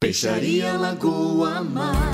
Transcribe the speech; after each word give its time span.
Peixaria 0.00 0.72
Lagoa 0.78 1.62
Mar. 1.62 2.13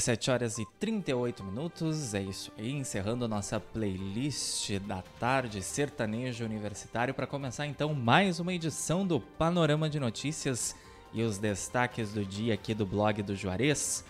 Dezessete 0.00 0.30
horas 0.30 0.56
e 0.56 0.64
38 0.78 1.44
minutos, 1.44 2.14
é 2.14 2.22
isso 2.22 2.50
aí, 2.56 2.72
encerrando 2.72 3.28
nossa 3.28 3.60
playlist 3.60 4.78
da 4.78 5.02
tarde 5.20 5.60
sertanejo 5.60 6.42
universitário 6.42 7.12
para 7.12 7.26
começar 7.26 7.66
então 7.66 7.92
mais 7.92 8.40
uma 8.40 8.54
edição 8.54 9.06
do 9.06 9.20
Panorama 9.20 9.90
de 9.90 10.00
Notícias 10.00 10.74
e 11.12 11.22
os 11.22 11.36
destaques 11.36 12.14
do 12.14 12.24
dia 12.24 12.54
aqui 12.54 12.72
do 12.72 12.86
blog 12.86 13.22
do 13.22 13.36
Juarez. 13.36 14.02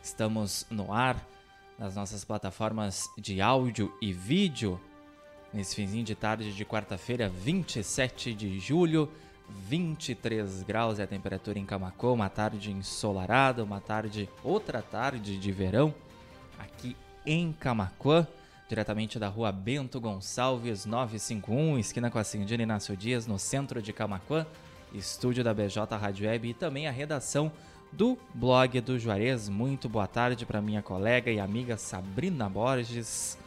Estamos 0.00 0.64
no 0.70 0.92
ar 0.92 1.20
nas 1.76 1.96
nossas 1.96 2.24
plataformas 2.24 3.10
de 3.18 3.40
áudio 3.40 3.92
e 4.00 4.12
vídeo 4.12 4.80
nesse 5.52 5.74
finzinho 5.74 6.04
de 6.04 6.14
tarde 6.14 6.54
de 6.54 6.64
quarta-feira, 6.64 7.28
27 7.28 8.32
de 8.32 8.60
julho. 8.60 9.10
23 9.68 10.62
graus 10.62 10.98
é 10.98 11.02
a 11.02 11.06
temperatura 11.06 11.58
em 11.58 11.64
Camacô, 11.64 12.12
uma 12.12 12.28
tarde 12.28 12.70
ensolarada, 12.70 13.62
uma 13.62 13.80
tarde, 13.80 14.28
outra 14.42 14.82
tarde 14.82 15.38
de 15.38 15.52
verão 15.52 15.94
aqui 16.58 16.96
em 17.24 17.52
Camacuã, 17.52 18.26
diretamente 18.68 19.18
da 19.18 19.28
rua 19.28 19.52
Bento 19.52 20.00
Gonçalves 20.00 20.86
951, 20.86 21.78
esquina 21.78 22.10
com 22.10 22.18
a 22.18 22.24
Cindina 22.24 22.62
Inácio 22.62 22.96
Dias, 22.96 23.26
no 23.26 23.38
centro 23.38 23.82
de 23.82 23.92
Camacuã, 23.92 24.46
estúdio 24.92 25.44
da 25.44 25.54
BJ 25.54 25.96
Rádio 25.96 26.28
Web 26.28 26.48
e 26.48 26.54
também 26.54 26.86
a 26.86 26.90
redação 26.90 27.52
do 27.92 28.18
blog 28.34 28.80
do 28.80 28.98
Juarez. 28.98 29.48
Muito 29.48 29.88
boa 29.88 30.06
tarde 30.06 30.46
para 30.46 30.62
minha 30.62 30.82
colega 30.82 31.30
e 31.30 31.38
amiga 31.38 31.76
Sabrina 31.76 32.48
Borges. 32.48 33.38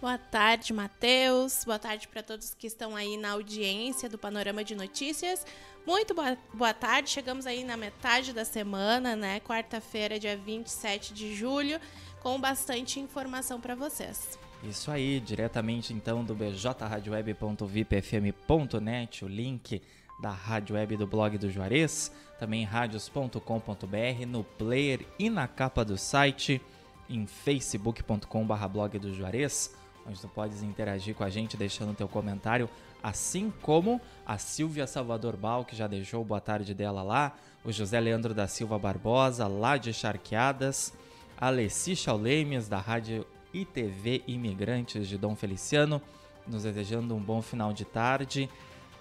Boa 0.00 0.16
tarde, 0.16 0.72
Matheus. 0.72 1.62
Boa 1.62 1.78
tarde 1.78 2.08
para 2.08 2.22
todos 2.22 2.54
que 2.54 2.66
estão 2.66 2.96
aí 2.96 3.18
na 3.18 3.32
audiência 3.32 4.08
do 4.08 4.16
Panorama 4.16 4.64
de 4.64 4.74
Notícias. 4.74 5.44
Muito 5.86 6.14
boa, 6.14 6.38
boa 6.54 6.72
tarde. 6.72 7.10
Chegamos 7.10 7.46
aí 7.46 7.62
na 7.64 7.76
metade 7.76 8.32
da 8.32 8.46
semana, 8.46 9.14
né? 9.14 9.40
Quarta-feira, 9.40 10.18
dia 10.18 10.38
27 10.38 11.12
de 11.12 11.34
julho, 11.34 11.78
com 12.22 12.40
bastante 12.40 12.98
informação 12.98 13.60
para 13.60 13.74
vocês. 13.74 14.38
Isso 14.64 14.90
aí, 14.90 15.20
diretamente 15.20 15.92
então 15.92 16.24
do 16.24 16.34
bjradioweb.vipfm.net, 16.34 19.24
o 19.26 19.28
link 19.28 19.82
da 20.18 20.30
rádio 20.30 20.76
web 20.76 20.96
do 20.96 21.06
blog 21.06 21.36
do 21.36 21.50
Juarez, 21.50 22.10
também 22.38 22.64
radios.com.br, 22.64 24.26
no 24.26 24.44
player 24.44 25.04
e 25.18 25.28
na 25.28 25.46
capa 25.46 25.84
do 25.84 25.98
site, 25.98 26.58
em 27.06 27.26
facebook.com/blog 27.26 28.98
do 28.98 29.14
Juarez 29.14 29.78
onde 30.06 30.20
tu 30.20 30.28
podes 30.28 30.62
interagir 30.62 31.14
com 31.14 31.24
a 31.24 31.30
gente 31.30 31.56
deixando 31.56 31.94
teu 31.94 32.08
comentário, 32.08 32.68
assim 33.02 33.52
como 33.62 34.00
a 34.26 34.38
Silvia 34.38 34.86
Salvador 34.86 35.36
Bal, 35.36 35.64
que 35.64 35.76
já 35.76 35.86
deixou 35.86 36.24
boa 36.24 36.40
tarde 36.40 36.74
dela 36.74 37.02
lá, 37.02 37.36
o 37.64 37.72
José 37.72 37.98
Leandro 38.00 38.34
da 38.34 38.46
Silva 38.46 38.78
Barbosa, 38.78 39.46
lá 39.46 39.76
de 39.76 39.92
Charqueadas, 39.92 40.92
a 41.38 41.46
Alessi 41.46 41.94
Chaulemes, 41.94 42.68
da 42.68 42.78
Rádio 42.78 43.26
ITV 43.52 44.22
Imigrantes 44.26 45.08
de 45.08 45.16
Dom 45.18 45.34
Feliciano, 45.34 46.00
nos 46.46 46.62
desejando 46.62 47.14
um 47.14 47.20
bom 47.20 47.42
final 47.42 47.72
de 47.72 47.84
tarde, 47.84 48.48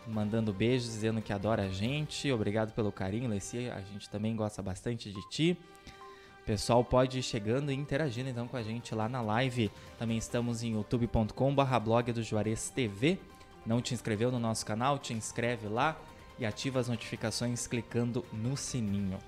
mandando 0.07 0.53
beijos, 0.53 0.87
dizendo 0.87 1.21
que 1.21 1.31
adora 1.31 1.63
a 1.63 1.69
gente. 1.69 2.31
Obrigado 2.31 2.73
pelo 2.73 2.91
carinho, 2.91 3.25
Alessi, 3.25 3.69
a 3.69 3.81
gente 3.81 4.09
também 4.09 4.35
gosta 4.35 4.61
bastante 4.61 5.11
de 5.11 5.29
ti 5.29 5.57
pessoal 6.49 6.83
pode 6.83 7.19
ir 7.19 7.21
chegando 7.21 7.71
e 7.71 7.75
interagindo 7.75 8.27
então 8.27 8.47
com 8.47 8.57
a 8.57 8.63
gente 8.63 8.95
lá 8.95 9.07
na 9.07 9.21
live. 9.21 9.69
Também 9.99 10.17
estamos 10.17 10.63
em 10.63 10.73
youtube.com/barra 10.73 11.79
blog 11.79 12.11
do 12.11 12.23
Juarez 12.23 12.71
TV. 12.71 13.19
Não 13.63 13.83
te 13.83 13.93
inscreveu 13.93 14.31
no 14.31 14.39
nosso 14.39 14.65
canal? 14.65 14.97
Te 14.97 15.13
inscreve 15.13 15.67
lá 15.67 15.95
e 16.39 16.47
ativa 16.47 16.79
as 16.79 16.89
notificações 16.89 17.67
clicando 17.67 18.25
no 18.33 18.57
sininho. 18.57 19.19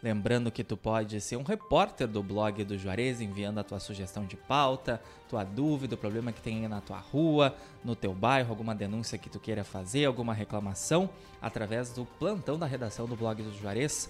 Lembrando 0.00 0.52
que 0.52 0.62
tu 0.62 0.76
pode 0.76 1.20
ser 1.20 1.34
um 1.34 1.42
repórter 1.42 2.06
do 2.06 2.22
blog 2.22 2.62
do 2.62 2.78
Juarez, 2.78 3.20
enviando 3.20 3.58
a 3.58 3.64
tua 3.64 3.80
sugestão 3.80 4.24
de 4.24 4.36
pauta, 4.36 5.02
tua 5.28 5.42
dúvida, 5.42 5.96
o 5.96 5.98
problema 5.98 6.30
que 6.30 6.40
tem 6.40 6.68
na 6.68 6.80
tua 6.80 6.98
rua, 6.98 7.56
no 7.84 7.96
teu 7.96 8.14
bairro, 8.14 8.50
alguma 8.50 8.76
denúncia 8.76 9.18
que 9.18 9.28
tu 9.28 9.40
queira 9.40 9.64
fazer, 9.64 10.04
alguma 10.04 10.32
reclamação, 10.32 11.10
através 11.42 11.90
do 11.90 12.04
plantão 12.04 12.56
da 12.56 12.64
redação 12.64 13.08
do 13.08 13.16
blog 13.16 13.42
do 13.42 13.52
Juarez 13.58 14.08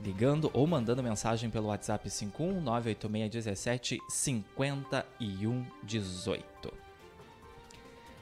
ligando 0.00 0.50
ou 0.52 0.66
mandando 0.66 1.00
mensagem 1.02 1.48
pelo 1.50 1.68
WhatsApp 1.68 2.10
51 2.10 2.60
98617 2.60 4.00
5118. 4.08 6.74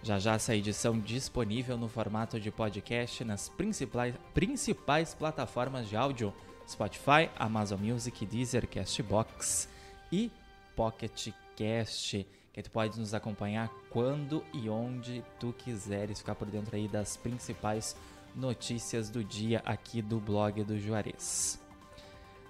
Já 0.03 0.19
já 0.19 0.35
essa 0.35 0.55
edição 0.55 0.99
disponível 0.99 1.79
no 1.79 1.89
formato 1.89 2.39
de 2.39 2.51
podcast 2.51 3.25
nas 3.25 3.49
principais, 3.49 4.15
principais 4.35 5.15
plataformas 5.15 5.89
de 5.89 5.97
áudio: 5.97 6.35
Spotify, 6.69 7.31
Amazon 7.37 7.81
Music, 7.81 8.27
Deezer, 8.27 8.69
Castbox 8.69 9.67
e 10.13 10.31
Pocket 10.77 11.31
Cast. 11.57 12.27
Que 12.53 12.63
tu 12.63 12.71
pode 12.71 13.01
nos 13.01 13.15
acompanhar 13.15 13.73
quando 13.91 14.45
e 14.53 14.69
onde 14.69 15.25
tu 15.41 15.55
quiseres, 15.55 16.19
ficar 16.21 16.35
por 16.35 16.49
dentro 16.49 16.77
aí 16.77 16.87
das 16.87 17.17
principais 17.17 17.97
notícias 18.37 19.09
do 19.09 19.25
dia 19.25 19.63
aqui 19.65 20.03
do 20.03 20.21
blog 20.21 20.63
do 20.63 20.79
Juarez. 20.79 21.64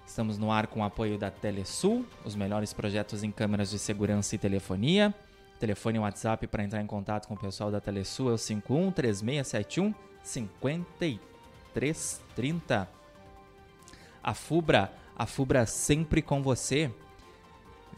Estamos 0.05 0.37
no 0.37 0.51
ar 0.51 0.67
com 0.67 0.81
o 0.81 0.83
apoio 0.83 1.17
da 1.17 1.31
Telesul, 1.31 2.05
os 2.23 2.35
melhores 2.35 2.71
projetos 2.71 3.23
em 3.23 3.31
câmeras 3.31 3.71
de 3.71 3.79
segurança 3.79 4.35
e 4.35 4.37
telefonia. 4.37 5.11
Telefone 5.59 5.97
e 5.97 6.01
WhatsApp 6.01 6.45
para 6.47 6.63
entrar 6.63 6.81
em 6.81 6.87
contato 6.87 7.27
com 7.27 7.33
o 7.33 7.39
pessoal 7.39 7.71
da 7.71 7.81
Telesul 7.81 8.29
é 8.29 8.33
o 8.33 8.37
51 8.37 8.91
3671 8.91 9.95
5330. 10.21 12.87
A 14.21 14.33
Fubra, 14.33 14.93
a 15.15 15.25
Fubra 15.25 15.65
sempre 15.65 16.21
com 16.21 16.43
você. 16.43 16.91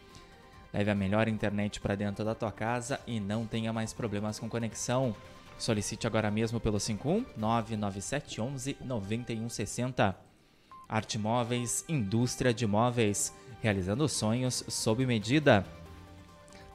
Leve 0.74 0.90
a 0.90 0.96
melhor 0.96 1.28
internet 1.28 1.80
para 1.80 1.96
dentro 1.96 2.24
da 2.26 2.34
tua 2.34 2.52
casa 2.52 3.00
e 3.06 3.20
não 3.20 3.46
tenha 3.46 3.72
mais 3.74 3.94
problemas 3.94 4.40
com 4.40 4.50
conexão. 4.50 5.16
Solicite 5.58 6.08
agora 6.08 6.32
mesmo 6.32 6.60
pelo 6.60 6.80
51 6.80 7.26
997 7.38 8.42
11 8.42 8.78
9160. 8.84 10.18
Arte 10.90 11.18
Móveis, 11.20 11.86
indústria 11.88 12.54
de 12.54 12.66
móveis, 12.66 13.34
realizando 13.62 14.08
sonhos 14.08 14.64
sob 14.68 15.06
medida. 15.06 15.66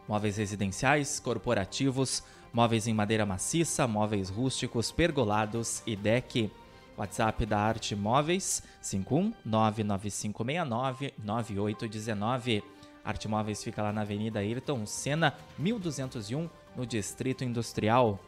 Móveis 0.06 0.36
residenciais, 0.36 1.18
corporativos, 1.18 2.22
móveis 2.52 2.86
em 2.86 2.94
madeira 2.94 3.26
maciça, 3.26 3.86
móveis 3.86 4.28
rústicos, 4.28 4.92
pergolados 4.92 5.82
e 5.86 5.96
deck. 5.96 6.50
WhatsApp 6.98 7.46
da 7.46 7.58
Arte 7.58 7.94
Móveis 7.94 8.62
51 8.82 9.32
99569 9.44 11.14
9819. 11.24 12.64
Arte 13.04 13.28
Móveis 13.28 13.62
fica 13.62 13.82
lá 13.82 13.92
na 13.92 14.02
Avenida 14.02 14.40
Ayrton 14.40 14.84
Senna, 14.84 15.32
1201, 15.58 16.50
no 16.76 16.84
Distrito 16.84 17.44
Industrial. 17.44 18.18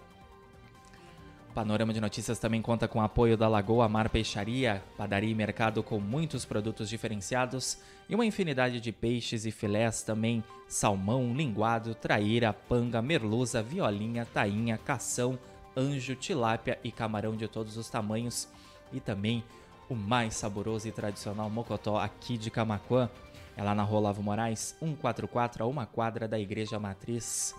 Panorama 1.54 1.92
de 1.92 2.00
Notícias 2.00 2.38
também 2.38 2.62
conta 2.62 2.86
com 2.86 3.00
o 3.00 3.02
apoio 3.02 3.36
da 3.36 3.48
Lagoa 3.48 3.88
Mar 3.88 4.08
Peixaria, 4.08 4.82
padaria 4.96 5.30
e 5.30 5.34
mercado 5.34 5.82
com 5.82 5.98
muitos 5.98 6.44
produtos 6.44 6.88
diferenciados 6.88 7.78
e 8.08 8.14
uma 8.14 8.24
infinidade 8.24 8.80
de 8.80 8.92
peixes 8.92 9.44
e 9.44 9.50
filés 9.50 10.02
também, 10.02 10.44
salmão, 10.68 11.34
linguado, 11.34 11.92
traíra, 11.92 12.52
panga, 12.52 13.02
merluza, 13.02 13.62
violinha, 13.62 14.24
tainha, 14.24 14.78
cação, 14.78 15.36
anjo, 15.76 16.14
tilápia 16.14 16.78
e 16.82 16.90
camarão 16.90 17.36
de 17.36 17.48
todos 17.48 17.76
os 17.76 17.88
tamanhos 17.88 18.48
e 18.92 19.00
também 19.00 19.44
o 19.88 19.94
mais 19.94 20.34
saboroso 20.34 20.86
e 20.88 20.92
tradicional 20.92 21.50
mocotó 21.50 21.98
aqui 21.98 22.38
de 22.38 22.50
Camaquã. 22.50 23.08
É 23.56 23.62
lá 23.62 23.74
na 23.74 23.82
Rua 23.82 24.00
Lavo 24.00 24.22
Moraes, 24.22 24.76
144 24.78 25.64
a 25.64 25.66
uma 25.66 25.84
quadra 25.86 26.28
da 26.28 26.38
Igreja 26.38 26.78
Matriz. 26.78 27.54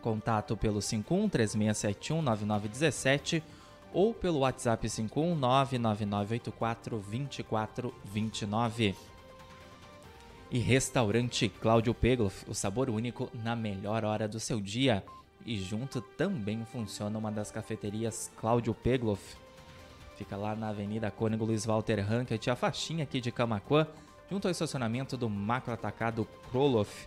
Contato 0.00 0.56
pelo 0.56 0.80
51 0.80 1.28
3671 1.28 2.22
9917 2.22 3.42
ou 3.92 4.14
pelo 4.14 4.38
WhatsApp 4.40 4.88
51 4.88 5.34
99984 5.34 6.98
2429. 6.98 8.94
E 10.48 10.58
restaurante 10.58 11.48
Cláudio 11.48 11.92
Pegloff, 11.92 12.48
o 12.48 12.54
sabor 12.54 12.88
único 12.88 13.28
na 13.34 13.56
melhor 13.56 14.04
hora 14.04 14.28
do 14.28 14.38
seu 14.38 14.60
dia. 14.60 15.02
E 15.44 15.56
junto 15.56 16.00
também 16.00 16.64
funciona 16.64 17.18
uma 17.18 17.30
das 17.30 17.50
cafeterias 17.50 18.30
Cláudio 18.36 18.74
Pegloff. 18.74 19.36
Fica 20.16 20.36
lá 20.36 20.56
na 20.56 20.68
Avenida 20.70 21.10
Cônigo 21.10 21.44
Luiz 21.44 21.64
Walter 21.66 22.00
Rankett, 22.00 22.50
a 22.50 22.56
faixinha 22.56 23.04
aqui 23.04 23.20
de 23.20 23.30
Camaquã, 23.30 23.86
junto 24.30 24.48
ao 24.48 24.52
estacionamento 24.52 25.16
do 25.16 25.28
Macro 25.28 25.72
Atacado 25.72 26.26
Kroloff 26.50 27.06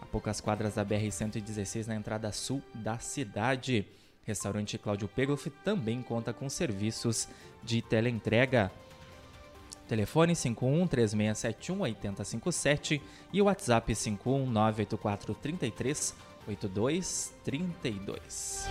a 0.00 0.06
poucas 0.06 0.40
quadras 0.40 0.74
da 0.74 0.84
BR-116 0.84 1.86
na 1.86 1.94
entrada 1.94 2.30
sul 2.32 2.62
da 2.74 2.98
cidade. 2.98 3.86
Restaurante 4.24 4.78
Cláudio 4.78 5.08
Pegloff 5.08 5.48
também 5.64 6.02
conta 6.02 6.32
com 6.32 6.48
serviços 6.48 7.28
de 7.62 7.80
teleentrega. 7.80 8.70
Telefone 9.86 10.34
51 10.34 10.86
3671 10.86 11.80
8057 11.80 13.02
e 13.32 13.40
o 13.40 13.44
WhatsApp 13.44 13.94
51 13.94 14.46
984 14.46 15.34
33 15.34 16.14
8232. 16.48 18.68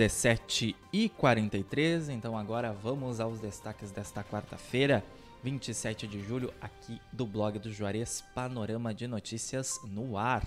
17 0.00 0.74
e 0.92 1.10
43, 1.10 2.08
então 2.08 2.38
agora 2.38 2.72
vamos 2.72 3.20
aos 3.20 3.38
destaques 3.38 3.90
desta 3.90 4.24
quarta-feira, 4.24 5.04
27 5.42 6.06
de 6.06 6.22
julho, 6.22 6.54
aqui 6.58 6.98
do 7.12 7.26
blog 7.26 7.58
do 7.58 7.70
Juarez 7.70 8.24
Panorama 8.34 8.94
de 8.94 9.06
Notícias 9.06 9.78
no 9.84 10.16
ar. 10.16 10.42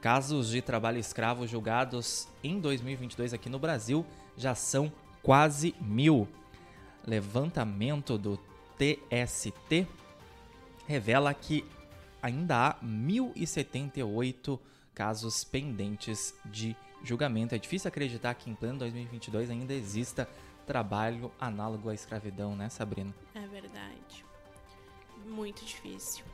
Casos 0.00 0.50
de 0.50 0.62
trabalho 0.62 0.98
escravo 0.98 1.46
julgados 1.46 2.28
em 2.42 2.60
2022 2.60 3.34
aqui 3.34 3.48
no 3.48 3.58
Brasil 3.58 4.06
já 4.36 4.54
são 4.54 4.92
quase 5.22 5.74
mil. 5.80 6.28
Levantamento 7.04 8.16
do 8.16 8.38
TST 8.76 9.86
revela 10.86 11.34
que 11.34 11.64
ainda 12.22 12.68
há 12.68 12.74
1.078 12.84 14.58
casos 14.94 15.42
pendentes 15.42 16.34
de 16.44 16.76
julgamento. 17.02 17.54
É 17.54 17.58
difícil 17.58 17.88
acreditar 17.88 18.34
que 18.34 18.50
em 18.50 18.54
pleno 18.54 18.78
2022 18.78 19.50
ainda 19.50 19.74
exista 19.74 20.28
trabalho 20.66 21.32
análogo 21.40 21.88
à 21.88 21.94
escravidão, 21.94 22.54
né, 22.54 22.68
Sabrina? 22.68 23.14
É 23.34 23.46
verdade. 23.46 24.24
Muito 25.26 25.64
difícil. 25.64 26.24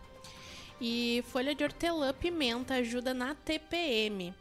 E 0.80 1.24
folha 1.28 1.54
de 1.54 1.64
hortelã-pimenta 1.64 2.74
ajuda 2.74 3.14
na 3.14 3.34
TPM. 3.34 4.34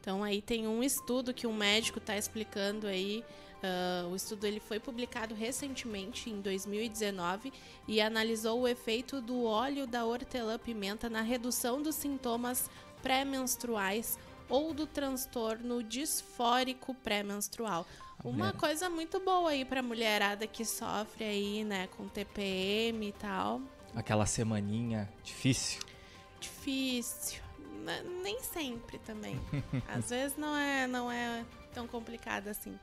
Então 0.00 0.24
aí 0.24 0.40
tem 0.40 0.66
um 0.66 0.82
estudo 0.82 1.34
que 1.34 1.46
um 1.46 1.52
médico 1.52 1.98
está 1.98 2.16
explicando 2.16 2.86
aí. 2.86 3.24
Uh, 3.58 4.08
o 4.08 4.16
estudo 4.16 4.46
ele 4.46 4.60
foi 4.60 4.78
publicado 4.78 5.34
recentemente, 5.34 6.30
em 6.30 6.40
2019, 6.40 7.52
e 7.88 8.00
analisou 8.00 8.60
o 8.60 8.68
efeito 8.68 9.20
do 9.20 9.44
óleo 9.44 9.86
da 9.86 10.04
hortelã-pimenta 10.04 11.10
na 11.10 11.22
redução 11.22 11.82
dos 11.82 11.96
sintomas 11.96 12.70
pré-menstruais 13.02 14.18
ou 14.48 14.72
do 14.72 14.86
transtorno 14.86 15.82
disfórico 15.82 16.94
pré-menstrual. 16.94 17.86
Uma 18.24 18.52
coisa 18.52 18.88
muito 18.88 19.20
boa 19.20 19.50
aí 19.50 19.64
pra 19.64 19.82
mulherada 19.82 20.46
que 20.46 20.64
sofre 20.64 21.24
aí, 21.24 21.64
né, 21.64 21.88
com 21.96 22.08
TPM 22.08 23.08
e 23.08 23.12
tal. 23.12 23.60
Aquela 23.98 24.26
semaninha 24.26 25.08
difícil. 25.24 25.82
Difícil. 26.38 27.40
Nem 28.22 28.40
sempre 28.40 28.96
também. 29.00 29.40
Às 29.88 30.10
vezes 30.10 30.36
não 30.36 30.56
é, 30.56 30.86
não 30.86 31.10
é 31.10 31.44
tão 31.74 31.84
complicado 31.88 32.46
assim. 32.46 32.78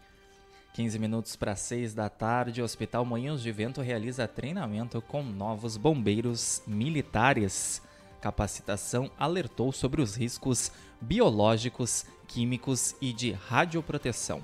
15 0.74 1.00
minutos 1.00 1.38
para 1.38 1.56
6 1.56 1.94
da 1.94 2.10
tarde, 2.10 2.62
o 2.62 2.66
Hospital 2.66 3.06
Moinhos 3.06 3.42
de 3.42 3.50
Vento 3.50 3.80
realiza 3.80 4.28
treinamento 4.28 5.02
com 5.02 5.24
novos 5.24 5.78
bombeiros 5.78 6.62
militares. 6.68 7.82
Capacitação 8.20 9.10
alertou 9.18 9.72
sobre 9.72 10.02
os 10.02 10.16
riscos 10.18 10.70
biológicos, 11.00 12.06
químicos 12.28 12.94
e 13.00 13.14
de 13.14 13.32
radioproteção. 13.32 14.44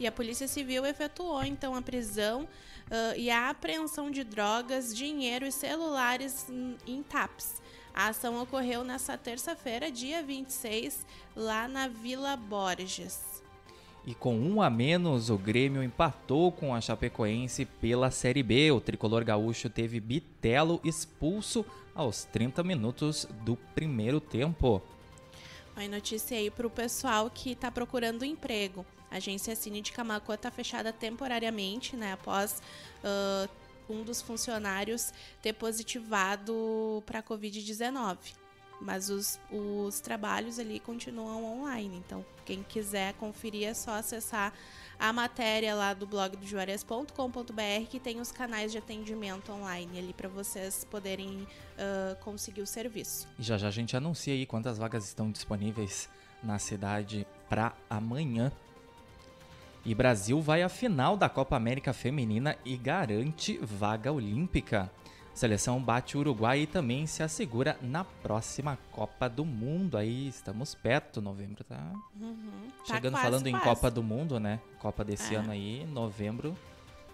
E 0.00 0.06
a 0.06 0.10
Polícia 0.10 0.48
Civil 0.48 0.84
efetuou 0.84 1.44
então 1.44 1.76
a 1.76 1.82
prisão 1.82 2.48
uh, 2.90 3.16
e 3.16 3.30
a 3.30 3.50
apreensão 3.50 4.10
de 4.10 4.24
drogas, 4.24 4.94
dinheiro 4.94 5.46
e 5.46 5.52
celulares 5.52 6.46
em 6.86 7.02
TAPS. 7.02 7.60
A 7.94 8.08
ação 8.08 8.40
ocorreu 8.40 8.84
nesta 8.84 9.16
terça-feira, 9.16 9.90
dia 9.90 10.22
26, 10.22 11.06
lá 11.34 11.66
na 11.66 11.88
Vila 11.88 12.36
Borges. 12.36 13.42
E 14.06 14.14
com 14.14 14.34
um 14.38 14.62
a 14.62 14.70
menos, 14.70 15.28
o 15.28 15.36
Grêmio 15.36 15.82
empatou 15.82 16.50
com 16.50 16.74
a 16.74 16.80
Chapecoense 16.80 17.64
pela 17.64 18.10
Série 18.10 18.42
B. 18.42 18.70
O 18.70 18.80
tricolor 18.80 19.24
gaúcho 19.24 19.68
teve 19.68 20.00
Bitelo 20.00 20.80
expulso 20.82 21.66
aos 21.94 22.24
30 22.24 22.62
minutos 22.62 23.26
do 23.44 23.56
primeiro 23.74 24.20
tempo. 24.20 24.80
Uma 25.76 25.86
notícia 25.86 26.36
aí 26.36 26.50
para 26.50 26.66
o 26.66 26.70
pessoal 26.70 27.30
que 27.30 27.52
está 27.52 27.70
procurando 27.70 28.24
emprego. 28.24 28.86
A 29.10 29.16
agência 29.16 29.56
Cine 29.56 29.80
de 29.80 29.92
Camacuã 29.92 30.34
está 30.34 30.50
fechada 30.50 30.92
temporariamente, 30.92 31.96
né? 31.96 32.12
Após 32.12 32.62
uh, 33.04 33.48
um 33.88 34.02
dos 34.02 34.22
funcionários 34.22 35.12
ter 35.42 35.52
positivado 35.52 37.02
para 37.04 37.18
a 37.18 37.22
Covid-19. 37.22 38.16
Mas 38.80 39.10
os, 39.10 39.38
os 39.50 40.00
trabalhos 40.00 40.58
ali 40.58 40.80
continuam 40.80 41.44
online. 41.44 41.98
Então, 41.98 42.24
quem 42.46 42.62
quiser 42.62 43.12
conferir 43.14 43.68
é 43.68 43.74
só 43.74 43.92
acessar 43.92 44.54
a 44.98 45.12
matéria 45.12 45.74
lá 45.74 45.92
do 45.92 46.06
blog 46.06 46.36
do 46.36 46.46
juarez.com.br 46.46 47.86
que 47.90 47.98
tem 47.98 48.20
os 48.20 48.30
canais 48.30 48.72
de 48.72 48.78
atendimento 48.78 49.50
online 49.50 49.98
ali 49.98 50.12
para 50.12 50.28
vocês 50.28 50.84
poderem 50.84 51.42
uh, 51.42 52.16
conseguir 52.22 52.62
o 52.62 52.66
serviço. 52.66 53.28
E 53.38 53.42
já 53.42 53.58
já 53.58 53.68
a 53.68 53.70
gente 53.70 53.96
anuncia 53.96 54.32
aí 54.32 54.46
quantas 54.46 54.78
vagas 54.78 55.06
estão 55.06 55.30
disponíveis 55.30 56.08
na 56.42 56.58
cidade 56.58 57.26
para 57.48 57.74
amanhã. 57.88 58.50
E 59.84 59.94
Brasil 59.94 60.40
vai 60.40 60.62
à 60.62 60.68
final 60.68 61.16
da 61.16 61.28
Copa 61.28 61.56
América 61.56 61.92
Feminina 61.92 62.56
e 62.64 62.76
garante 62.76 63.58
vaga 63.62 64.12
olímpica. 64.12 64.90
seleção 65.32 65.80
bate 65.82 66.16
o 66.16 66.20
Uruguai 66.20 66.60
e 66.60 66.66
também 66.66 67.06
se 67.06 67.22
assegura 67.22 67.78
na 67.80 68.04
próxima 68.04 68.78
Copa 68.92 69.26
do 69.28 69.44
Mundo. 69.44 69.96
Aí 69.96 70.28
estamos 70.28 70.74
perto, 70.74 71.22
novembro 71.22 71.64
tá 71.64 71.76
Tá 72.86 72.94
chegando 72.94 73.12
quase, 73.14 73.24
falando 73.26 73.46
em 73.46 73.52
quase. 73.52 73.64
Copa 73.64 73.90
do 73.90 74.02
Mundo, 74.02 74.38
né? 74.38 74.60
Copa 74.78 75.02
desse 75.02 75.34
É. 75.34 75.38
ano 75.38 75.50
aí, 75.52 75.86
novembro, 75.86 76.54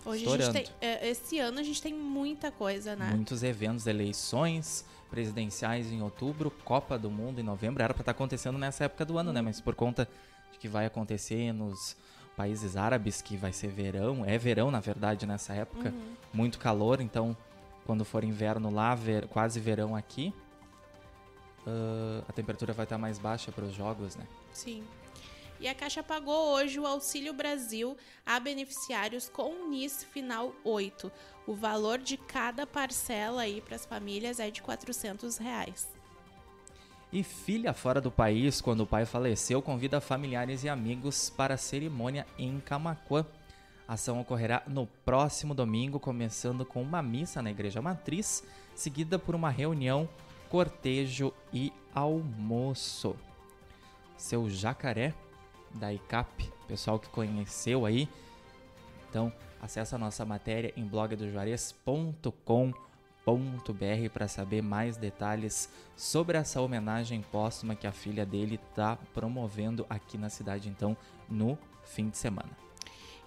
Hoje 0.05 0.25
a 0.25 0.31
estourando. 0.35 0.53
gente 0.59 0.71
tem, 0.73 0.89
é, 0.89 1.09
esse 1.09 1.39
ano 1.39 1.61
a 1.61 1.63
gente 1.63 1.81
tem 1.81 1.95
muita 1.95 2.51
coisa, 2.51 2.97
né? 2.97 3.11
muitos 3.15 3.45
eventos, 3.45 3.87
eleições 3.87 4.85
presidenciais 5.09 5.93
em 5.93 6.03
outubro, 6.03 6.51
Copa 6.65 6.99
do 6.99 7.11
Mundo 7.13 7.41
em 7.41 7.45
novembro. 7.45 7.81
Era 7.83 7.95
para 7.95 8.03
estar 8.03 8.11
acontecendo 8.13 8.59
nessa 8.59 8.85
época 8.85 9.05
do 9.05 9.19
ano, 9.19 9.33
né? 9.33 9.41
Mas 9.41 9.61
por 9.61 9.77
conta 9.77 10.09
de 10.53 10.59
que 10.59 10.67
vai 10.67 10.85
acontecer 10.87 11.53
nos 11.53 11.97
países 12.37 12.77
árabes, 12.77 13.23
que 13.23 13.37
vai 13.37 13.53
ser 13.53 13.69
verão, 13.69 14.25
é 14.25 14.37
verão 14.37 14.71
na 14.71 14.81
verdade 14.81 15.27
nessa 15.27 15.55
época, 15.55 15.93
muito 16.33 16.59
calor, 16.59 17.01
então 17.01 17.37
quando 17.87 18.05
for 18.05 18.23
inverno 18.25 18.71
lá, 18.71 18.95
ver- 18.95 19.27
quase 19.29 19.59
verão 19.59 19.97
aqui, 19.97 20.35
ah, 21.67 22.23
a 22.29 22.33
temperatura 22.33 22.73
vai 22.73 22.85
estar 22.85 22.99
mais 22.99 23.19
baixa 23.19 23.51
para 23.51 23.65
os 23.65 23.75
jogos, 23.75 24.17
né? 24.17 24.27
Sim. 24.53 24.85
E 25.59 25.67
a 25.67 25.75
Caixa 25.75 26.03
pagou 26.03 26.53
hoje 26.53 26.79
o 26.79 26.87
Auxílio 26.87 27.33
Brasil 27.33 27.97
a 28.27 28.39
beneficiários 28.39 29.27
com 29.31 29.71
NIS 29.71 30.05
final 30.05 30.53
8. 30.63 31.11
O 31.47 31.55
valor 31.55 31.99
de 31.99 32.19
cada 32.19 32.67
parcela 32.67 33.41
aí 33.41 33.63
para 33.63 33.75
as 33.77 33.87
famílias 33.87 34.39
é 34.39 34.51
de 34.51 34.61
400 34.61 35.39
reais. 35.39 35.89
E 37.13 37.23
filha 37.23 37.73
fora 37.73 38.01
do 38.01 38.11
país, 38.11 38.61
quando 38.61 38.81
o 38.81 38.87
pai 38.87 39.07
faleceu, 39.07 39.63
convida 39.63 40.01
familiares 40.01 40.65
e 40.65 40.69
amigos 40.69 41.31
para 41.31 41.55
a 41.55 41.59
cerimônia 41.59 42.27
em 42.37 42.59
Camaquã. 42.61 43.25
A 43.87 43.95
ação 43.95 44.21
ocorrerá 44.21 44.65
no 44.67 44.87
próximo 45.05 45.55
domingo, 45.55 46.01
começando 46.01 46.65
com 46.65 46.83
uma 46.83 47.01
missa 47.01 47.41
na 47.41 47.51
Igreja 47.51 47.81
Matriz, 47.81 48.43
seguida 48.75 49.19
por 49.19 49.37
uma 49.37 49.51
reunião, 49.51 50.09
cortejo 50.51 51.33
e 51.53 51.73
almoço. 51.95 53.15
Seu 54.17 54.51
jacaré 54.51 55.15
da 55.75 55.93
ICAP, 55.93 56.53
pessoal 56.67 56.99
que 56.99 57.09
conheceu 57.09 57.87
aí. 57.87 58.09
Então, 59.09 59.33
acesse 59.63 59.95
a 59.95 59.99
nossa 59.99 60.25
matéria 60.25 60.73
em 60.77 60.85
blogdojuarez.com.br 60.85 62.86
para 64.13 64.29
saber 64.29 64.63
mais 64.63 64.97
detalhes 64.97 65.69
sobre 65.97 66.39
essa 66.39 66.61
homenagem 66.61 67.23
póstuma 67.23 67.75
que 67.75 67.87
a 67.87 67.93
filha 67.93 68.25
dele 68.25 68.61
está 68.71 68.97
promovendo 69.13 69.85
aqui 69.91 70.17
na 70.17 70.31
cidade, 70.31 70.69
então, 70.69 70.97
no 71.29 71.59
fim 71.85 72.09
de 72.09 72.17
semana. 72.17 72.51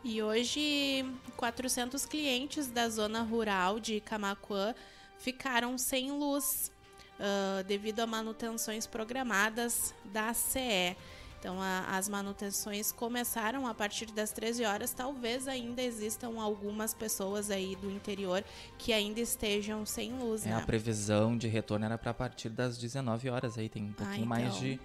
E 0.03 0.21
hoje, 0.21 1.05
400 1.35 2.05
clientes 2.05 2.67
da 2.67 2.87
zona 2.87 3.21
rural 3.21 3.79
de 3.79 3.99
Camaquã 3.99 4.73
ficaram 5.17 5.77
sem 5.77 6.11
luz 6.11 6.71
ah, 7.19 7.63
devido 7.67 7.99
a 7.99 8.07
manutenções 8.07 8.87
programadas 8.87 9.93
da 10.05 10.33
CE. 10.33 10.95
Então, 11.39 11.59
a- 11.61 11.85
as 11.97 12.09
manutenções 12.09 12.91
começaram 12.91 13.65
a 13.65 13.73
partir 13.73 14.07
das 14.07 14.31
13 14.33 14.65
horas. 14.65 14.91
Talvez 14.93 15.47
ainda 15.47 15.81
existam 15.81 16.37
algumas 16.41 16.93
pessoas 16.93 17.49
aí 17.49 17.77
do 17.77 17.89
interior 17.89 18.43
que 18.77 18.91
ainda 18.91 19.21
estejam 19.21 19.85
sem 19.85 20.11
luz, 20.13 20.45
É, 20.45 20.49
né? 20.49 20.55
a 20.57 20.61
previsão 20.61 21.37
de 21.37 21.47
retorno 21.47 21.85
era 21.85 21.97
para 21.97 22.13
partir 22.13 22.49
das 22.49 22.77
19 22.77 23.29
horas 23.29 23.57
aí, 23.57 23.69
tem 23.69 23.85
um 23.85 23.93
pouquinho 23.93 24.27
mais 24.27 24.47
então. 24.47 24.59
de 24.59 24.79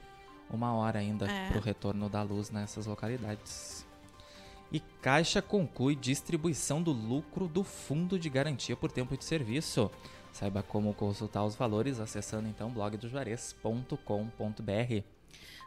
uma 0.48 0.72
hora 0.74 1.00
ainda 1.00 1.26
É. 1.28 1.48
para 1.48 1.58
o 1.58 1.60
retorno 1.60 2.08
da 2.08 2.22
luz 2.22 2.50
nessas 2.50 2.86
localidades. 2.86 3.84
E 4.70 4.78
Caixa 5.02 5.42
conclui 5.42 5.96
distribuição 5.96 6.80
do 6.82 6.92
lucro 6.92 7.48
do 7.48 7.64
Fundo 7.64 8.16
de 8.18 8.30
Garantia 8.30 8.76
por 8.76 8.92
Tempo 8.92 9.16
de 9.16 9.24
Serviço. 9.24 9.90
Saiba 10.32 10.62
como 10.62 10.94
consultar 10.94 11.44
os 11.44 11.54
valores 11.56 11.98
acessando 12.00 12.48
então 12.48 12.70
blogdojuarez.com.br. 12.70 15.04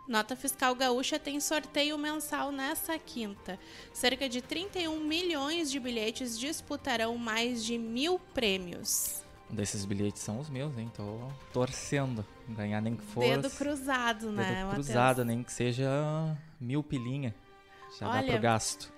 Nota 0.08 0.36
Fiscal 0.36 0.74
Gaúcha 0.74 1.20
tem 1.20 1.40
sorteio 1.40 1.98
mensal 1.98 2.52
nessa 2.52 2.98
quinta. 2.98 3.60
Cerca 3.94 4.30
de 4.30 4.42
31 4.42 5.00
milhões 5.04 5.70
de 5.70 5.80
bilhetes 5.80 6.40
disputarão 6.40 7.18
mais 7.18 7.64
de 7.64 7.78
mil 7.78 8.18
prêmios. 8.34 9.22
Um 9.52 9.56
desses 9.56 9.84
bilhetes 9.86 10.22
são 10.22 10.40
os 10.40 10.50
meus, 10.50 10.78
hein? 10.78 10.92
Tô 10.96 11.20
torcendo. 11.54 12.26
Ganhar 12.50 12.82
nem 12.82 12.96
que 12.96 13.04
fosse. 13.04 13.28
Dedo 13.30 13.50
cruzado, 13.50 14.32
né, 14.32 14.64
Dedo 14.64 14.74
cruzado, 14.74 15.26
nem 15.26 15.44
que 15.44 15.52
seja 15.52 15.90
mil 16.60 16.82
pilinha. 16.84 17.36
Já 18.00 18.08
dá 18.08 18.18
Olha, 18.20 18.32
pro 18.34 18.42
gasto. 18.42 18.94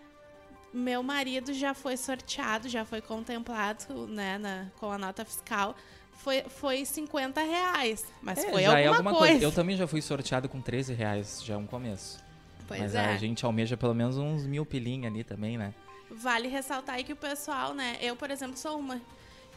Meu 0.72 1.02
marido 1.02 1.54
já 1.54 1.74
foi 1.74 1.98
sorteado, 1.98 2.70
já 2.70 2.86
foi 2.86 3.02
contemplado, 3.02 4.08
né, 4.08 4.38
na- 4.38 4.68
com 4.80 4.92
a 4.92 4.98
nota 5.00 5.26
fiscal. 5.26 5.76
Foi, 6.20 6.44
foi 6.44 6.84
50 6.86 7.42
reais, 7.42 8.06
mas 8.22 8.38
É, 8.40 8.50
foi 8.52 8.62
já 8.64 8.70
alguma, 8.70 8.80
é 8.80 8.88
alguma 8.88 9.14
coisa. 9.16 9.44
Eu 9.44 9.52
também 9.52 9.76
já 9.78 9.88
fui 9.88 10.02
sorteado 10.02 10.48
com 10.50 10.62
13 10.62 10.94
reais, 10.94 11.42
já 11.44 11.54
é 11.54 11.58
um 11.58 11.66
começo. 11.66 12.20
Pois 12.68 12.80
Mas 12.82 12.94
é. 12.94 13.06
a 13.06 13.18
gente 13.18 13.44
almeja 13.46 13.76
pelo 13.78 13.94
menos 13.96 14.18
uns 14.18 14.46
mil 14.46 14.64
pilinha 14.66 15.10
ali 15.10 15.24
também, 15.24 15.58
né? 15.58 15.74
Vale 16.12 16.48
ressaltar 16.48 16.96
aí 16.96 17.04
que 17.04 17.14
o 17.14 17.16
pessoal, 17.16 17.74
né? 17.74 17.98
Eu, 18.02 18.16
por 18.16 18.30
exemplo, 18.30 18.58
sou 18.58 18.78
uma 18.78 19.02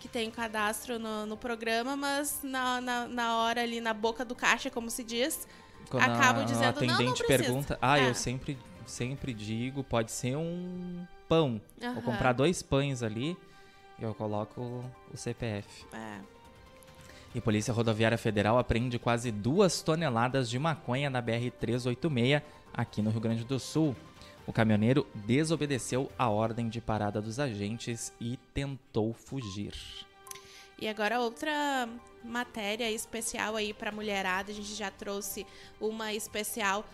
que 0.00 0.08
tenho 0.08 0.30
cadastro 0.32 0.98
no, 0.98 1.26
no 1.26 1.36
programa, 1.36 1.94
mas 1.96 2.40
na, 2.42 2.80
na, 2.80 3.06
na 3.08 3.36
hora 3.36 3.60
ali, 3.62 3.80
na 3.80 3.92
boca 3.92 4.24
do 4.24 4.34
caixa, 4.34 4.70
como 4.70 4.88
se 4.90 5.04
diz, 5.04 5.46
Quando 5.90 6.02
Acabo 6.04 6.40
a, 6.40 6.44
dizendo, 6.44 6.78
a 6.78 6.80
"Não, 6.80 6.86
não 6.86 6.94
atendente 6.94 7.22
precisa." 7.24 7.44
pergunta, 7.44 7.78
ah, 7.82 7.98
É. 7.98 8.08
eu 8.08 8.14
sempre, 8.14 8.58
sempre 8.86 9.34
digo, 9.34 9.84
pode 9.84 10.10
ser 10.10 10.36
um 10.36 11.06
pão. 11.28 11.60
Vou 11.78 11.90
Aham. 11.90 12.00
comprar 12.02 12.32
dois 12.32 12.62
pães 12.62 13.02
ali 13.02 13.36
e 13.98 14.02
eu 14.02 14.14
coloco 14.14 14.60
o 15.12 15.16
CPF. 15.16 15.84
é, 15.92 16.18
E 17.34 17.40
Polícia 17.40 17.72
Rodoviária 17.72 18.18
Federal 18.18 18.58
apreende 18.58 18.98
quase 18.98 19.30
duas 19.30 19.80
toneladas 19.80 20.50
de 20.50 20.58
maconha 20.58 21.08
na 21.08 21.22
BR-386 21.22 22.42
aqui 22.74 23.00
no 23.00 23.10
Rio 23.10 23.20
Grande 23.20 23.44
do 23.44 23.58
Sul. 23.58 23.96
O 24.46 24.52
caminhoneiro 24.52 25.06
desobedeceu 25.14 26.10
a 26.18 26.28
ordem 26.28 26.68
de 26.68 26.80
parada 26.80 27.22
dos 27.22 27.38
agentes 27.38 28.12
e 28.20 28.38
tentou 28.52 29.14
fugir. 29.14 29.72
E 30.82 30.88
agora 30.88 31.20
outra 31.20 31.88
matéria 32.24 32.90
especial 32.90 33.54
aí 33.54 33.72
para 33.72 33.92
mulherada, 33.92 34.50
a 34.50 34.54
gente 34.54 34.74
já 34.74 34.90
trouxe 34.90 35.46
uma 35.80 36.12
especial 36.12 36.84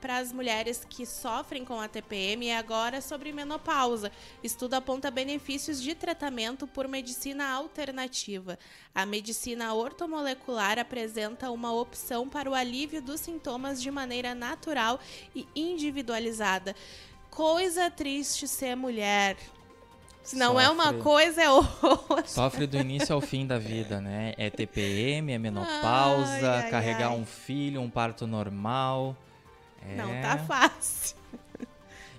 para 0.00 0.16
as 0.16 0.32
mulheres 0.32 0.86
que 0.88 1.04
sofrem 1.04 1.62
com 1.62 1.78
a 1.78 1.86
TPM 1.86 2.46
e 2.46 2.52
agora 2.52 3.02
sobre 3.02 3.34
menopausa. 3.34 4.10
Estudo 4.42 4.72
aponta 4.72 5.10
benefícios 5.10 5.82
de 5.82 5.94
tratamento 5.94 6.66
por 6.66 6.88
medicina 6.88 7.46
alternativa. 7.50 8.58
A 8.94 9.04
medicina 9.04 9.74
ortomolecular 9.74 10.78
apresenta 10.78 11.50
uma 11.50 11.74
opção 11.74 12.30
para 12.30 12.48
o 12.48 12.54
alívio 12.54 13.02
dos 13.02 13.20
sintomas 13.20 13.82
de 13.82 13.90
maneira 13.90 14.34
natural 14.34 14.98
e 15.34 15.46
individualizada. 15.54 16.74
Coisa 17.28 17.90
triste 17.90 18.48
ser 18.48 18.74
mulher. 18.74 19.36
Se 20.26 20.36
não 20.36 20.60
é 20.60 20.68
uma 20.68 20.86
Sofre. 20.86 21.00
coisa, 21.02 21.42
é 21.42 21.48
outra. 21.50 22.26
Sofre 22.26 22.66
do 22.66 22.76
início 22.76 23.14
ao 23.14 23.20
fim 23.20 23.46
da 23.46 23.58
vida, 23.58 24.00
né? 24.00 24.34
É 24.36 24.50
TPM, 24.50 25.32
é 25.32 25.38
menopausa, 25.38 26.52
Ai, 26.52 26.62
ai, 26.64 26.70
carregar 26.70 27.10
ai. 27.10 27.16
um 27.16 27.24
filho, 27.24 27.80
um 27.80 27.88
parto 27.88 28.26
normal. 28.26 29.16
É... 29.88 29.94
Não 29.94 30.20
tá 30.20 30.36
fácil. 30.38 31.16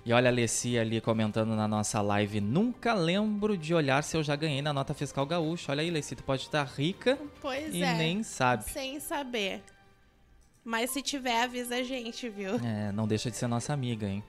E 0.06 0.12
olha 0.14 0.30
a 0.30 0.32
Alessia 0.32 0.80
ali 0.80 1.02
comentando 1.02 1.54
na 1.54 1.68
nossa 1.68 2.00
live. 2.00 2.40
Nunca 2.40 2.94
lembro 2.94 3.58
de 3.58 3.74
olhar 3.74 4.02
se 4.02 4.16
eu 4.16 4.22
já 4.22 4.34
ganhei 4.34 4.62
na 4.62 4.72
nota 4.72 4.94
fiscal 4.94 5.26
gaúcha. 5.26 5.70
Olha 5.70 5.82
aí, 5.82 5.90
Alessia, 5.90 6.16
tu 6.16 6.24
pode 6.24 6.42
estar 6.44 6.64
rica 6.64 7.18
Pois 7.42 7.74
e 7.74 7.82
é. 7.82 7.92
nem 7.92 8.22
sabe. 8.22 8.64
Sem 8.64 8.98
saber. 9.00 9.62
Mas 10.64 10.90
se 10.90 11.02
tiver, 11.02 11.42
avisa 11.42 11.76
a 11.76 11.82
gente, 11.82 12.26
viu? 12.30 12.54
É, 12.54 12.90
não 12.90 13.06
deixa 13.06 13.30
de 13.30 13.36
ser 13.36 13.48
nossa 13.48 13.74
amiga, 13.74 14.06
hein? 14.08 14.24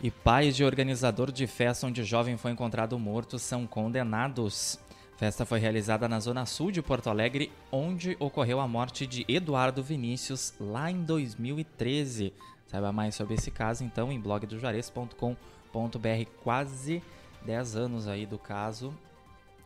E 0.00 0.12
pais 0.12 0.54
de 0.54 0.62
organizador 0.62 1.32
de 1.32 1.46
festa 1.48 1.86
onde 1.86 2.04
jovem 2.04 2.36
foi 2.36 2.52
encontrado 2.52 2.96
morto 2.98 3.36
são 3.36 3.66
condenados. 3.66 4.78
Festa 5.16 5.44
foi 5.44 5.58
realizada 5.58 6.08
na 6.08 6.20
zona 6.20 6.46
sul 6.46 6.70
de 6.70 6.80
Porto 6.80 7.10
Alegre, 7.10 7.50
onde 7.72 8.16
ocorreu 8.20 8.60
a 8.60 8.68
morte 8.68 9.04
de 9.04 9.24
Eduardo 9.26 9.82
Vinícius 9.82 10.54
lá 10.60 10.88
em 10.88 11.02
2013. 11.02 12.32
Saiba 12.68 12.92
mais 12.92 13.16
sobre 13.16 13.34
esse 13.34 13.50
caso 13.50 13.82
então 13.82 14.12
em 14.12 14.20
blogdojuarez.com.br. 14.20 16.30
Quase 16.44 17.02
10 17.44 17.76
anos 17.76 18.06
aí 18.06 18.24
do 18.24 18.38
caso. 18.38 18.94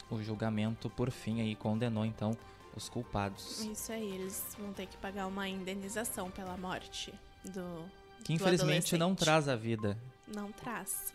O 0.09 0.23
julgamento 0.23 0.89
por 0.89 1.11
fim 1.11 1.43
aí 1.43 1.55
condenou 1.55 2.07
então 2.07 2.35
os 2.75 2.89
culpados. 2.89 3.61
Isso 3.61 3.93
aí, 3.93 4.15
eles 4.15 4.57
vão 4.59 4.73
ter 4.73 4.87
que 4.87 4.97
pagar 4.97 5.27
uma 5.27 5.47
indenização 5.47 6.31
pela 6.31 6.57
morte 6.57 7.13
do. 7.45 7.85
Que 8.25 8.33
infelizmente 8.33 8.97
não 8.97 9.15
traz 9.15 9.49
a 9.49 9.57
vida. 9.57 9.99
Não 10.35 10.51
traz. 10.53 11.13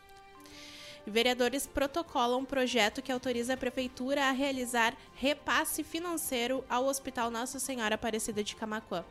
Vereadores 1.09 1.65
protocolam 1.65 2.41
um 2.41 2.45
projeto 2.45 3.01
que 3.01 3.13
autoriza 3.13 3.53
a 3.53 3.57
Prefeitura 3.57 4.25
a 4.25 4.31
realizar 4.31 4.93
repasse 5.15 5.81
financeiro 5.81 6.65
ao 6.69 6.85
Hospital 6.85 7.31
Nossa 7.31 7.59
Senhora 7.59 7.95
Aparecida 7.95 8.43
de 8.43 8.57
Camaquã. 8.57 9.05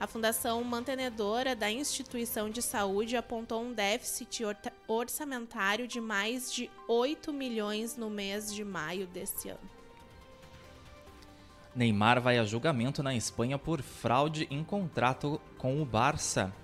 A 0.00 0.06
fundação 0.06 0.64
mantenedora 0.64 1.54
da 1.54 1.70
instituição 1.70 2.48
de 2.48 2.62
saúde 2.62 3.14
apontou 3.14 3.62
um 3.62 3.74
déficit 3.74 4.42
orçamentário 4.88 5.86
de 5.86 6.00
mais 6.00 6.50
de 6.50 6.70
8 6.88 7.30
milhões 7.30 7.94
no 7.94 8.08
mês 8.08 8.52
de 8.52 8.64
maio 8.64 9.06
desse 9.06 9.50
ano. 9.50 9.70
Neymar 11.76 12.22
vai 12.22 12.38
a 12.38 12.44
julgamento 12.44 13.02
na 13.02 13.14
Espanha 13.14 13.58
por 13.58 13.82
fraude 13.82 14.46
em 14.50 14.64
contrato 14.64 15.38
com 15.58 15.82
o 15.82 15.84
Barça. 15.84 16.54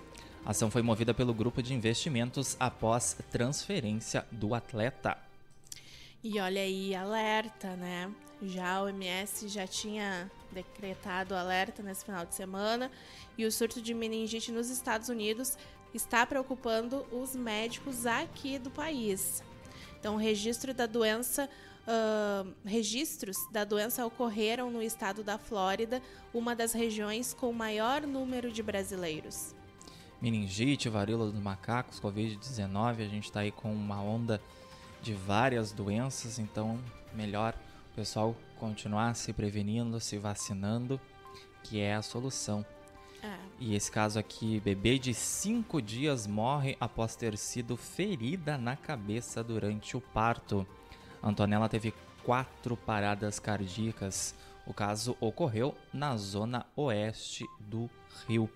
A 0.45 0.51
ação 0.51 0.71
foi 0.71 0.83
movida 0.83 1.13
pelo 1.13 1.35
grupo 1.35 1.63
de 1.63 1.75
investimentos 1.75 2.57
após 2.59 3.17
transferência 3.31 4.27
do 4.31 4.55
atleta. 4.55 5.17
E 6.25 6.41
olha 6.41 6.63
aí, 6.63 6.95
alerta, 6.95 7.77
né? 7.77 8.11
Já 8.43 8.83
o 8.83 8.89
MS 8.89 9.49
já 9.49 9.67
tinha 9.67 10.31
decretado 10.51 11.35
alerta 11.35 11.83
nesse 11.83 12.05
final 12.05 12.25
de 12.25 12.35
semana 12.35 12.91
e 13.37 13.45
o 13.45 13.53
surto 13.53 13.83
de 13.83 13.93
meningite 13.93 14.51
nos 14.51 14.71
Estados 14.71 15.09
Unidos 15.09 15.59
está 15.93 16.25
preocupando 16.25 17.07
os 17.13 17.37
médicos 17.37 18.07
aqui 18.07 18.59
do 18.59 18.71
país. 18.71 19.43
Então, 19.99 20.17
registro 20.17 20.73
da 20.73 20.87
doença, 20.87 21.49
uh, 21.87 22.51
registros 22.65 23.37
da 23.53 23.65
doença 23.65 24.07
ocorreram 24.07 24.71
no 24.71 24.83
estado 24.83 25.23
da 25.23 25.37
Flórida, 25.37 26.03
uma 26.33 26.57
das 26.57 26.73
regiões 26.73 27.35
com 27.35 27.53
maior 27.53 28.03
número 28.03 28.51
de 28.51 28.63
brasileiros. 28.63 29.55
Meningite, 30.21 30.89
varíola 30.89 31.31
dos 31.31 31.41
macacos, 31.41 31.99
Covid-19, 31.99 33.01
a 33.01 33.09
gente 33.09 33.25
está 33.25 33.41
aí 33.41 33.51
com 33.51 33.73
uma 33.73 34.03
onda 34.03 34.41
de 35.01 35.15
várias 35.15 35.73
doenças, 35.73 36.39
então 36.39 36.79
melhor 37.15 37.55
o 37.93 37.97
pessoal 37.97 38.37
continuar 38.59 39.15
se 39.15 39.33
prevenindo, 39.33 39.99
se 39.99 40.19
vacinando, 40.19 41.01
que 41.63 41.81
é 41.81 41.95
a 41.95 42.03
solução. 42.03 42.65
É. 43.23 43.35
E 43.59 43.75
esse 43.75 43.91
caso 43.91 44.19
aqui, 44.19 44.61
bebê 44.61 44.99
de 44.99 45.15
5 45.15 45.81
dias 45.81 46.27
morre 46.27 46.77
após 46.79 47.17
ter 47.17 47.37
sido 47.39 47.77
ferida 47.77 48.59
na 48.59 48.77
cabeça 48.77 49.43
durante 49.43 49.97
o 49.97 50.01
parto. 50.01 50.67
Antonella 51.23 51.69
teve 51.69 51.95
quatro 52.23 52.77
paradas 52.77 53.39
cardíacas. 53.39 54.35
O 54.67 54.75
caso 54.75 55.17
ocorreu 55.19 55.75
na 55.93 56.17
zona 56.17 56.67
oeste 56.77 57.45
do 57.59 57.91
Rio 58.29 58.51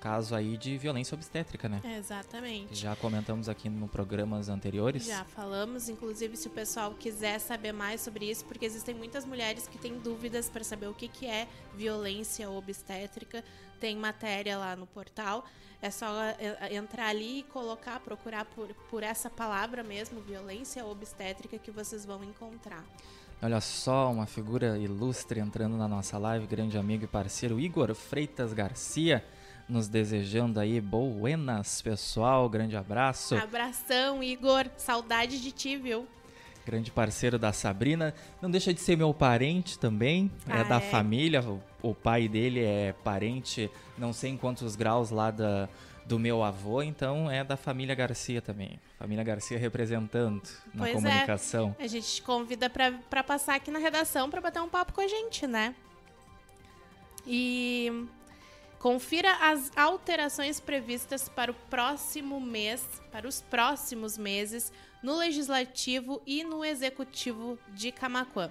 caso 0.00 0.34
aí 0.34 0.56
de 0.56 0.76
violência 0.78 1.14
obstétrica, 1.14 1.68
né? 1.68 1.80
Exatamente. 1.98 2.74
Já 2.74 2.94
comentamos 2.96 3.48
aqui 3.48 3.68
no 3.68 3.88
programas 3.88 4.48
anteriores. 4.48 5.06
Já 5.06 5.24
falamos, 5.24 5.88
inclusive 5.88 6.36
se 6.36 6.48
o 6.48 6.50
pessoal 6.50 6.94
quiser 6.94 7.38
saber 7.38 7.72
mais 7.72 8.00
sobre 8.00 8.30
isso, 8.30 8.44
porque 8.44 8.64
existem 8.64 8.94
muitas 8.94 9.24
mulheres 9.24 9.66
que 9.66 9.78
têm 9.78 9.98
dúvidas 9.98 10.48
para 10.48 10.64
saber 10.64 10.86
o 10.88 10.94
que, 10.94 11.08
que 11.08 11.26
é 11.26 11.48
violência 11.74 12.48
obstétrica. 12.48 13.44
Tem 13.80 13.96
matéria 13.96 14.56
lá 14.58 14.74
no 14.74 14.86
portal. 14.86 15.44
É 15.80 15.90
só 15.90 16.06
é, 16.22 16.74
entrar 16.74 17.08
ali 17.08 17.40
e 17.40 17.42
colocar, 17.44 18.00
procurar 18.00 18.44
por, 18.44 18.68
por 18.90 19.02
essa 19.02 19.30
palavra 19.30 19.82
mesmo, 19.82 20.20
violência 20.20 20.84
obstétrica, 20.84 21.58
que 21.58 21.70
vocês 21.70 22.04
vão 22.04 22.24
encontrar. 22.24 22.84
Olha 23.40 23.60
só, 23.60 24.10
uma 24.10 24.26
figura 24.26 24.76
ilustre 24.78 25.38
entrando 25.38 25.76
na 25.76 25.86
nossa 25.86 26.18
live, 26.18 26.44
grande 26.48 26.76
amigo 26.76 27.04
e 27.04 27.06
parceiro 27.06 27.60
Igor 27.60 27.94
Freitas 27.94 28.52
Garcia 28.52 29.24
nos 29.68 29.88
desejando 29.88 30.58
aí 30.58 30.80
buenas, 30.80 31.82
pessoal. 31.82 32.48
Grande 32.48 32.76
abraço. 32.76 33.36
Abração, 33.36 34.22
Igor. 34.22 34.66
Saudade 34.76 35.40
de 35.40 35.52
ti, 35.52 35.76
viu? 35.76 36.06
Grande 36.64 36.90
parceiro 36.90 37.38
da 37.38 37.52
Sabrina. 37.52 38.14
Não 38.40 38.50
deixa 38.50 38.72
de 38.72 38.80
ser 38.80 38.96
meu 38.96 39.12
parente 39.12 39.78
também. 39.78 40.30
É 40.46 40.52
ah, 40.52 40.58
é 40.58 40.64
da 40.64 40.76
é? 40.76 40.80
família. 40.80 41.44
O, 41.82 41.94
pai 41.94 42.28
dele 42.28 42.62
é 42.62 42.92
parente, 43.04 43.70
não 43.96 44.12
sei 44.12 44.32
em 44.32 44.36
quantos 44.36 44.74
graus 44.74 45.10
lá 45.10 45.30
da, 45.30 45.68
do 46.04 46.18
meu 46.18 46.42
avô, 46.42 46.82
então 46.82 47.30
é 47.30 47.44
da 47.44 47.56
família 47.56 47.94
Garcia 47.94 48.42
também. 48.42 48.80
Família 48.98 49.22
Garcia 49.22 49.58
representando 49.58 50.42
na 50.74 50.84
pois 50.84 50.90
é. 50.90 50.94
comunicação. 50.94 51.76
É. 51.78 51.84
A 51.84 51.86
gente 51.86 52.16
te 52.16 52.22
convida 52.22 52.68
para 52.68 53.22
passar 53.22 53.54
aqui 53.54 53.70
na 53.70 53.78
redação 53.78 54.28
para 54.28 54.40
bater 54.40 54.60
um 54.60 54.68
papo 54.68 54.92
com 54.92 55.00
a 55.00 55.06
gente, 55.06 55.46
né? 55.46 55.74
E 57.26 58.06
Confira 58.78 59.32
as 59.50 59.72
alterações 59.76 60.60
previstas 60.60 61.28
para 61.28 61.50
o 61.50 61.54
próximo 61.68 62.40
mês, 62.40 62.86
para 63.10 63.26
os 63.26 63.40
próximos 63.40 64.16
meses, 64.16 64.72
no 65.02 65.16
Legislativo 65.16 66.22
e 66.24 66.44
no 66.44 66.64
Executivo 66.64 67.58
de 67.74 67.90
Camaquã. 67.90 68.50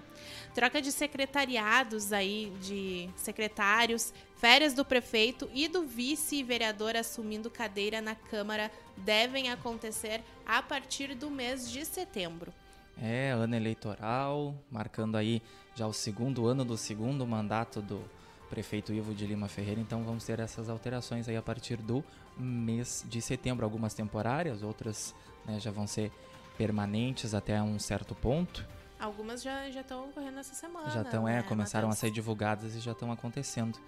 Troca 0.54 0.82
de 0.82 0.92
secretariados 0.92 2.12
aí, 2.12 2.52
de 2.62 3.10
secretários, 3.16 4.14
férias 4.36 4.74
do 4.74 4.84
prefeito 4.84 5.50
e 5.54 5.68
do 5.68 5.86
vice-vereador 5.86 6.98
assumindo 6.98 7.50
cadeira 7.50 8.02
na 8.02 8.16
Câmara 8.16 8.70
devem 8.98 9.50
acontecer 9.50 10.22
a 10.46 10.62
partir 10.62 11.16
do 11.16 11.30
mês 11.30 11.72
de 11.72 11.86
setembro. 11.86 12.54
É, 13.00 13.30
ano 13.32 13.56
eleitoral, 13.56 14.56
marcando 14.72 15.16
aí 15.16 15.42
já 15.76 15.86
o 15.86 15.94
segundo 15.94 16.48
ano 16.48 16.66
do 16.66 16.76
segundo 16.76 17.26
mandato 17.28 17.82
do 17.82 18.17
prefeito 18.50 18.94
Ivo 18.94 19.14
de 19.14 19.26
Lima 19.26 19.48
Ferreira, 19.48 19.80
então 19.80 20.04
vamos 20.04 20.24
ter 20.24 20.40
essas 20.40 20.70
alterações 20.70 21.28
aí 21.28 21.36
a 21.36 21.42
partir 21.42 21.78
do 21.78 22.04
mês 22.38 23.06
de 23.08 23.22
setembro, 23.22 23.66
algumas 23.66 23.94
temporárias, 23.94 24.64
outras 24.64 25.14
né, 25.46 25.60
já 25.60 25.72
vão 25.72 25.88
ser 25.88 26.12
permanentes 26.58 27.34
até 27.34 27.62
um 27.62 27.78
certo 27.78 28.16
ponto. 28.16 28.68
Algumas 29.00 29.44
já 29.44 29.68
estão 29.68 30.10
ocorrendo 30.10 30.40
essa 30.40 30.56
semana. 30.56 30.90
Já 30.90 31.04
estão, 31.04 31.28
é, 31.28 31.34
né, 31.34 31.40
é, 31.40 31.44
começaram 31.44 31.90
a 31.90 31.94
ser 31.94 32.10
divulgadas 32.10 32.76
e 32.76 32.80
já 32.80 32.94
estão 32.94 33.12
acontecendo. 33.12 33.80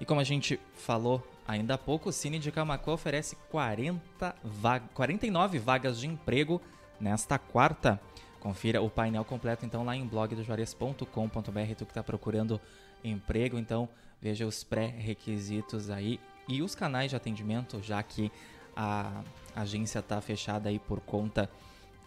E 0.00 0.04
como 0.04 0.20
a 0.20 0.24
gente 0.24 0.60
falou 0.74 1.26
ainda 1.46 1.74
há 1.74 1.78
pouco, 1.78 2.10
o 2.10 2.12
Cine 2.12 2.38
de 2.38 2.52
Camacô 2.52 2.92
oferece 2.92 3.34
40 3.50 4.36
va 4.44 4.78
49 4.78 5.58
vagas 5.58 5.98
de 5.98 6.06
emprego 6.06 6.60
nesta 7.00 7.38
quarta. 7.38 8.00
Confira 8.38 8.80
o 8.80 8.88
painel 8.88 9.24
completo 9.24 9.66
então 9.66 9.84
lá 9.84 9.96
em 9.96 10.06
blogdojuarez.com.br, 10.06 11.74
tu 11.76 11.84
que 11.84 11.90
está 11.90 12.02
procurando 12.02 12.60
emprego, 13.02 13.58
então 13.58 13.88
veja 14.20 14.46
os 14.46 14.64
pré-requisitos 14.64 15.90
aí 15.90 16.20
e 16.48 16.62
os 16.62 16.74
canais 16.74 17.10
de 17.10 17.16
atendimento, 17.16 17.80
já 17.82 18.02
que 18.02 18.32
a 18.74 19.22
agência 19.54 19.98
está 19.98 20.20
fechada 20.20 20.68
aí 20.68 20.78
por 20.78 21.00
conta 21.00 21.50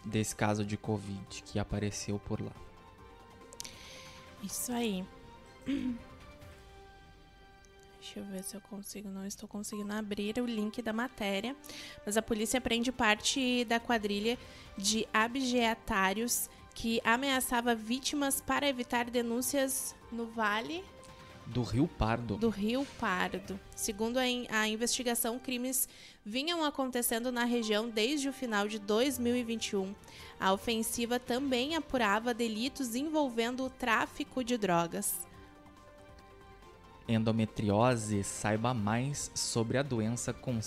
desse 0.04 0.34
caso 0.34 0.64
de 0.64 0.76
Covid 0.76 1.42
que 1.44 1.58
apareceu 1.58 2.18
por 2.18 2.40
lá. 2.40 2.52
Isso 4.42 4.72
aí. 4.72 5.04
Deixa 8.00 8.18
eu 8.18 8.24
ver 8.24 8.42
se 8.42 8.56
eu 8.56 8.60
consigo. 8.62 9.08
Não 9.08 9.24
estou 9.24 9.48
conseguindo 9.48 9.92
abrir 9.92 10.36
o 10.40 10.44
link 10.44 10.82
da 10.82 10.92
matéria. 10.92 11.54
Mas 12.04 12.16
a 12.16 12.22
polícia 12.22 12.60
prende 12.60 12.90
parte 12.90 13.64
da 13.66 13.78
quadrilha 13.78 14.36
de 14.76 15.06
abjeatários 15.12 16.50
que 16.74 17.00
ameaçava 17.04 17.76
vítimas 17.76 18.40
para 18.40 18.66
evitar 18.66 19.08
denúncias 19.08 19.94
no 20.10 20.26
Vale 20.26 20.82
do 21.46 21.62
Rio 21.62 21.86
Pardo. 21.86 22.36
Do 22.36 22.48
Rio 22.48 22.86
Pardo. 22.98 23.58
Segundo 23.74 24.18
a, 24.18 24.26
in 24.26 24.46
a, 24.48 24.68
investigação, 24.68 25.38
crimes 25.38 25.88
vinham 26.24 26.64
acontecendo 26.64 27.30
na 27.30 27.44
região 27.44 27.88
desde 27.88 28.28
o 28.28 28.32
final 28.32 28.68
de 28.68 28.78
2021. 28.78 29.94
A 30.40 30.52
ofensiva 30.52 31.18
também 31.18 31.76
apurava 31.76 32.32
delitos 32.32 32.94
envolvendo 32.94 33.64
o 33.64 33.70
tráfico 33.70 34.42
de 34.42 34.56
drogas. 34.56 35.26
Endometriose, 37.08 38.22
saiba 38.22 38.72
mais 38.72 39.30
sobre 39.34 39.76
a 39.76 39.82
doença 39.82 40.32
com 40.32 40.60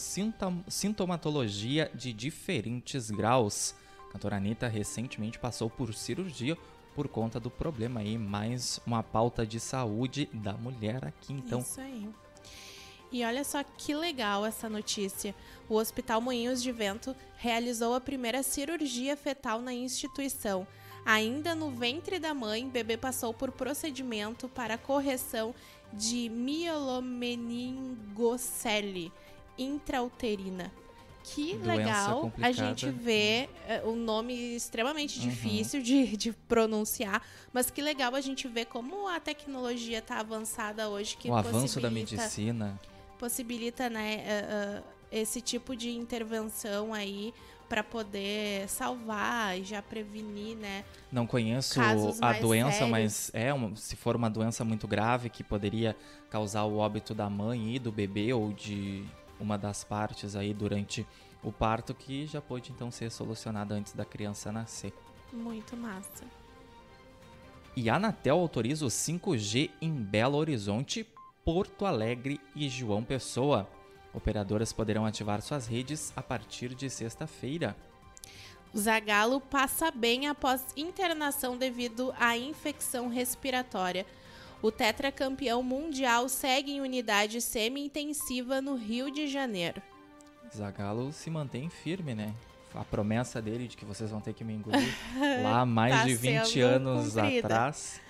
sintomatologia 0.68 1.90
de 1.96 2.12
diferentes 2.12 3.10
graus. 3.10 3.74
A 4.10 4.14
cantora 4.14 4.38
Anitta 4.38 4.68
recentemente 4.68 5.40
passou 5.40 5.70
por 5.70 5.94
cirurgia 5.94 6.58
por 6.95 7.08
conta 7.10 7.39
do 7.39 7.51
problema 7.51 7.99
aí, 7.99 8.17
mais 8.17 8.79
uma 8.88 9.03
pauta 9.03 9.45
de 9.45 9.60
saúde 9.60 10.27
da 10.34 10.53
mulher 10.53 11.05
aqui, 11.05 11.34
então. 11.34 11.60
Isso 11.60 11.79
aí. 11.81 12.10
E 13.12 13.23
olha 13.23 13.43
só 13.43 13.63
que 13.63 13.93
legal 13.93 14.43
essa 14.45 14.69
notícia. 14.69 15.36
O 15.69 15.75
Hospital 15.75 16.21
Moinhos 16.21 16.63
de 16.63 16.71
Vento 16.71 17.13
realizou 17.36 17.93
a 17.93 18.01
primeira 18.01 18.41
cirurgia 18.41 19.17
fetal 19.17 19.62
na 19.62 19.73
instituição. 19.73 20.65
Ainda 21.05 21.53
no 21.53 21.69
ventre 21.69 22.17
da 22.17 22.34
mãe, 22.34 22.67
bebê 22.67 22.97
passou 22.97 23.31
por 23.34 23.51
procedimento 23.51 24.49
para 24.49 24.75
correção 24.77 25.53
de 25.93 26.29
mielomeningocele 26.29 29.13
intrauterina 29.58 30.71
que 31.26 31.58
Doença 31.58 31.76
legal 31.76 32.22
complicada. 32.22 32.48
a 32.48 32.52
gente 32.52 32.90
vê 32.90 33.50
uh, 33.84 33.90
um 33.90 33.96
nome 33.96 34.56
extremamente 34.56 35.20
uhum. 35.20 35.28
difícil 35.28 35.82
de, 35.82 36.16
de 36.16 36.32
pronunciar, 36.32 37.22
mas 37.52 37.72
que 37.72 37.82
legal 37.82 38.14
a 38.14 38.22
gente 38.22 38.48
ver 38.48 38.66
como 38.66 39.08
a 39.08 39.20
tecnologia 39.20 39.98
está 39.98 40.20
avançada 40.20 40.88
hoje. 40.88 41.18
Que 41.18 41.30
o 41.30 41.36
avanço 41.36 41.82
da 41.82 41.90
medicina. 41.90 42.80
Possibilita, 43.18 43.90
né, 43.90 44.24
uh, 44.24 44.80
uh, 44.80 44.84
esse 45.12 45.42
tipo 45.42 45.76
de 45.76 45.90
intervenção 45.90 46.94
aí 46.94 47.34
para 47.68 47.84
poder 47.84 48.70
salvar 48.70 49.58
e 49.58 49.64
já 49.64 49.82
prevenir, 49.82 50.56
né? 50.56 50.86
Não 51.12 51.26
conheço 51.26 51.82
a 52.22 52.34
doença, 52.34 52.72
sérios. 52.72 52.90
mas 52.92 53.32
é 53.34 53.52
uma, 53.52 53.76
se 53.76 53.96
for 53.96 54.16
uma 54.16 54.30
doença 54.30 54.64
muito 54.64 54.88
grave 54.88 55.30
que 55.30 55.44
poderia 55.44 55.96
causar 56.30 56.66
o 56.66 56.78
óbito 56.78 57.16
da 57.16 57.28
mãe 57.28 57.76
e 57.76 57.80
do 57.80 57.92
bebê 57.92 58.32
ou 58.32 58.54
de 58.54 59.04
uma 59.39 59.58
das 59.58 59.84
partes 59.84 60.36
aí 60.36 60.54
durante 60.54 61.06
o 61.43 61.52
parto 61.52 61.93
que 61.93 62.26
já 62.26 62.41
pode 62.41 62.71
então 62.71 62.89
ser 62.89 63.12
solucionada 63.12 63.76
antes 63.76 63.93
da 63.93 64.04
criança 64.04 64.52
nascer. 64.52 64.93
Muito 65.32 65.76
massa. 65.78 66.24
E 67.76 67.89
a 67.89 67.95
Anatel 67.95 68.39
autoriza 68.39 68.86
o 68.86 68.89
5G 68.89 69.69
em 69.82 69.91
Belo 69.91 70.38
Horizonte, 70.38 71.06
Porto 71.43 71.86
Alegre 71.86 72.39
e 72.56 72.69
João 72.69 73.04
Pessoa. 73.04 73.69
Operadoras 74.13 74.71
poderão 74.71 75.06
ativar 75.06 75.41
suas 75.41 75.67
redes 75.67 76.13
a 76.15 76.24
partir 76.24 76.74
de 76.74 76.89
sexta-feira. 76.89 77.76
O 78.74 78.78
Zagallo 78.78 79.39
passa 79.39 79.91
bem 79.91 80.28
após 80.28 80.65
internação 80.76 81.58
devido 81.58 82.13
à 82.17 82.38
infecção 82.38 83.08
respiratória. 83.08 84.06
O 84.62 84.72
tetracampeão 84.72 85.62
mundial 85.62 86.28
segue 86.28 86.72
em 86.72 86.82
unidade 86.82 87.39
semi-intensiva 87.41 88.62
no 88.62 88.76
Rio 88.76 89.12
de 89.12 89.28
Janeiro. 89.28 89.82
Zagallo 90.56 91.12
se 91.13 91.30
mantém 91.30 91.70
firme, 91.70 92.15
né? 92.15 92.34
A 92.74 92.84
promessa 92.84 93.41
dele 93.41 93.68
de 93.68 93.78
que 93.78 93.86
vocês 93.86 94.10
vão 94.10 94.20
ter 94.20 94.34
que 94.34 94.44
me 94.44 94.54
engolir 94.54 94.94
lá 95.44 95.62
há 95.62 95.65
mais 95.68 95.96
Tá 95.96 96.04
de 96.06 96.15
20 96.15 96.46
sendo 96.48 96.65
anos 96.65 97.13
cumprida. 97.13 97.39
atrás 97.48 98.02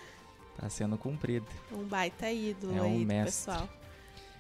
está 0.55 0.69
sendo 0.69 0.97
cumprida. 0.97 1.45
Um 1.71 1.84
baita 1.84 2.31
ídolo 2.31 2.75
É 2.77 2.81
um 2.81 2.86
aí 2.86 3.05
mestre. 3.05 3.25
pessoal. 3.53 3.69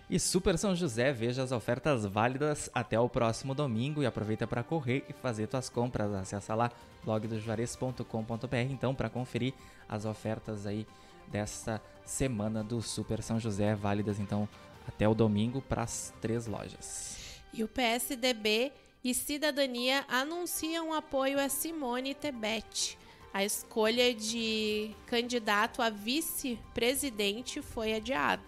E 0.09 0.19
Super 0.19 0.57
São 0.57 0.75
José, 0.75 1.11
veja 1.11 1.41
as 1.43 1.51
ofertas 1.51 2.05
válidas 2.05 2.69
até 2.73 2.99
o 2.99 3.09
próximo 3.09 3.53
domingo 3.55 4.01
e 4.03 4.05
aproveita 4.05 4.45
para 4.47 4.63
correr 4.63 5.03
e 5.09 5.13
fazer 5.13 5.47
tuas 5.47 5.67
compras. 5.67 6.13
Acessa 6.13 6.53
lá 6.55 6.71
blogdojuarez.com.br 7.03 8.55
então 8.69 8.93
para 8.95 9.09
conferir 9.09 9.53
as 9.89 10.05
ofertas 10.05 10.65
aí 10.67 10.85
dessa 11.27 11.81
semana 12.05 12.63
do 12.63 12.81
Super 12.81 13.21
São 13.21 13.39
José, 13.39 13.75
válidas 13.75 14.19
então 14.19 14.47
até 14.87 15.07
o 15.07 15.15
domingo 15.15 15.61
para 15.61 15.83
as 15.83 16.13
três 16.21 16.45
lojas. 16.45 17.41
E 17.53 17.63
o 17.63 17.67
PSDB 17.67 18.71
e 19.03 19.13
Cidadania 19.13 20.05
anunciam 20.07 20.93
apoio 20.93 21.39
a 21.39 21.49
Simone 21.49 22.13
Tebet. 22.13 22.97
A 23.33 23.43
escolha 23.43 24.13
de 24.13 24.91
candidato 25.05 25.81
a 25.81 25.89
vice-presidente 25.89 27.61
foi 27.61 27.93
adiada. 27.93 28.43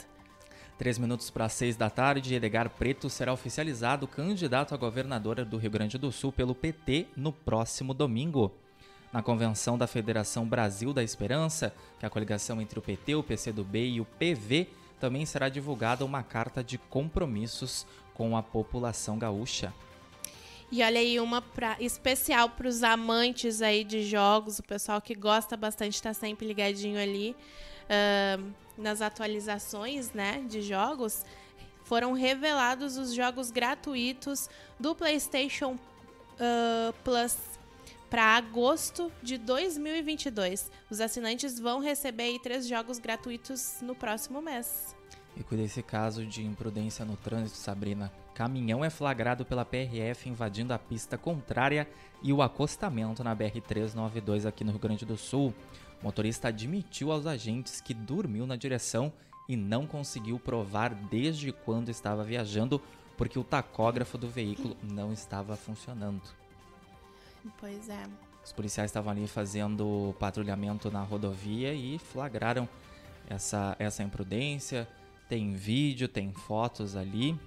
Três 0.77 0.97
minutos 0.97 1.29
para 1.29 1.49
seis 1.49 1.75
da 1.75 1.89
tarde, 1.89 2.35
Edgar 2.35 2.69
Preto 2.69 3.09
será 3.09 3.33
oficializado 3.33 4.07
candidato 4.07 4.73
a 4.73 4.77
governadora 4.77 5.43
do 5.43 5.57
Rio 5.57 5.71
Grande 5.71 5.97
do 5.97 6.11
Sul 6.11 6.31
pelo 6.31 6.53
PT 6.53 7.07
no 7.15 7.33
próximo 7.33 7.93
domingo. 7.93 8.53
Na 9.11 9.23
convenção 9.23 9.77
da 9.77 9.87
Federação 9.87 10.45
Brasil 10.45 10.93
da 10.93 11.03
Esperança, 11.03 11.73
que 11.97 12.05
é 12.05 12.07
a 12.07 12.09
coligação 12.09 12.61
entre 12.61 12.77
o 12.77 12.81
PT, 12.81 13.15
o 13.15 13.23
PCdoB 13.23 13.79
e 13.79 14.01
o 14.01 14.05
PV, 14.05 14.67
também 14.99 15.25
será 15.25 15.47
divulgada 15.47 16.03
uma 16.03 16.23
carta 16.23 16.63
de 16.63 16.77
compromissos 16.77 17.85
com 18.13 18.35
a 18.35 18.43
população 18.43 19.17
gaúcha. 19.17 19.73
E 20.69 20.83
olha 20.83 20.99
aí 20.99 21.19
uma 21.19 21.41
pra, 21.41 21.77
especial 21.79 22.49
para 22.49 22.67
os 22.67 22.83
amantes 22.83 23.61
aí 23.61 23.85
de 23.85 24.03
jogos, 24.03 24.59
o 24.59 24.63
pessoal 24.63 24.99
que 24.99 25.15
gosta 25.15 25.55
bastante 25.55 25.93
está 25.93 26.13
sempre 26.13 26.45
ligadinho 26.45 26.99
ali 26.99 27.33
ahn, 27.89 28.51
nas 28.77 29.01
atualizações, 29.01 30.11
né, 30.11 30.43
de 30.49 30.61
jogos. 30.61 31.23
Foram 31.85 32.11
revelados 32.11 32.97
os 32.97 33.13
jogos 33.13 33.49
gratuitos 33.49 34.49
do 34.77 34.93
PlayStation 34.93 35.77
ah, 36.39 36.93
Plus 37.03 37.35
para 38.09 38.37
agosto 38.37 39.11
de 39.21 39.37
2022. 39.37 40.71
Os 40.89 41.01
assinantes 41.01 41.59
vão 41.59 41.79
receber 41.79 42.23
aí 42.23 42.39
três 42.39 42.67
jogos 42.67 42.99
gratuitos 42.99 43.77
no 43.81 43.93
próximo 43.93 44.41
mês. 44.41 44.95
E 45.35 45.43
cuida 45.43 45.63
desse 45.63 45.83
caso 45.83 46.25
de 46.25 46.43
imprudência 46.43 47.05
no 47.05 47.15
trânsito, 47.15 47.57
Sabrina. 47.57 48.11
Caminhão 48.33 48.83
é 48.83 48.89
flagrado 48.89 49.45
pela 49.45 49.65
PRF 49.65 50.29
invadindo 50.29 50.73
a 50.73 50.79
pista 50.79 51.17
contrária 51.17 51.87
e 52.23 52.33
o 52.33 52.41
acostamento 52.41 53.23
na 53.23 53.35
BR-392 53.35 54.47
aqui 54.47 54.63
no 54.63 54.71
Rio 54.71 54.79
Grande 54.79 55.05
do 55.05 55.17
Sul. 55.17 55.53
O 56.01 56.05
motorista 56.05 56.47
admitiu 56.47 57.11
aos 57.11 57.27
agentes 57.27 57.81
que 57.81 57.93
dormiu 57.93 58.47
na 58.47 58.55
direção 58.55 59.13
e 59.47 59.55
não 59.55 59.85
conseguiu 59.85 60.39
provar 60.39 60.93
desde 60.93 61.51
quando 61.51 61.89
estava 61.89 62.23
viajando 62.23 62.81
porque 63.15 63.39
o 63.39 63.43
tacógrafo 63.43 64.17
do 64.17 64.27
veículo 64.27 64.77
não 64.81 65.11
estava 65.11 65.55
funcionando. 65.55 66.21
Pois 67.59 67.89
é. 67.89 68.03
Os 68.43 68.51
policiais 68.53 68.89
estavam 68.89 69.11
ali 69.11 69.27
fazendo 69.27 70.15
patrulhamento 70.19 70.89
na 70.89 71.01
rodovia 71.01 71.73
e 71.73 71.99
flagraram 71.99 72.67
essa, 73.29 73.75
essa 73.77 74.03
imprudência. 74.03 74.87
Tem 75.27 75.53
vídeo, 75.53 76.07
tem 76.07 76.31
fotos 76.31 76.95
ali. 76.95 77.37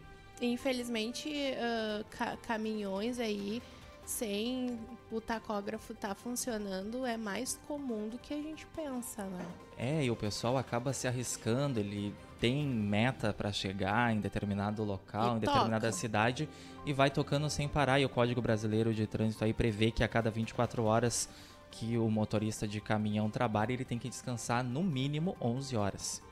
Infelizmente, 0.43 1.31
ah, 1.59 2.05
ca- 2.11 2.37
caminhões 2.47 3.19
aí 3.19 3.63
sem 4.05 4.79
o 5.11 5.21
tacógrafo 5.21 5.95
tá 5.95 6.15
funcionando 6.15 7.07
é 7.07 7.17
mais 7.17 7.59
comum 7.69 8.09
do 8.09 8.19
que 8.19 8.35
a 8.35 8.43
gente 8.43 8.67
pensa, 8.75 9.23
né? 9.25 9.47
É, 9.79 10.05
e 10.05 10.11
o 10.11 10.17
pessoal 10.17 10.57
acaba 10.59 10.93
se 10.93 11.07
arriscando, 11.07 11.79
ele 11.79 12.15
tem 12.41 12.67
meta 12.67 13.33
pra 13.33 13.53
chegar 13.53 14.13
em 14.13 14.19
determinado 14.21 14.83
local, 14.83 15.35
E 15.35 15.37
em 15.37 15.41
determinada 15.41 15.87
toca. 15.89 15.93
cidade 15.93 16.49
e 16.85 16.93
vai 16.93 17.11
tocando 17.11 17.49
sem 17.51 17.69
parar. 17.69 18.01
E 18.01 18.05
o 18.05 18.09
Código 18.09 18.41
Brasileiro 18.41 18.95
de 18.95 19.07
Trânsito 19.07 19.45
aí 19.45 19.53
prevê 19.53 19.91
que 19.91 20.03
a 20.03 20.09
cada 20.09 20.31
24 20.31 20.85
horas 20.85 21.29
que 21.71 21.97
o 21.97 22.11
motorista 22.11 22.67
de 22.67 22.81
caminhão 22.81 23.31
trabalha, 23.31 23.73
ele 23.73 23.85
tem 23.85 23.99
que 23.99 24.09
descansar 24.09 24.65
no 24.65 24.83
mínimo 24.83 25.37
11 25.41 25.77
horas. 25.77 26.23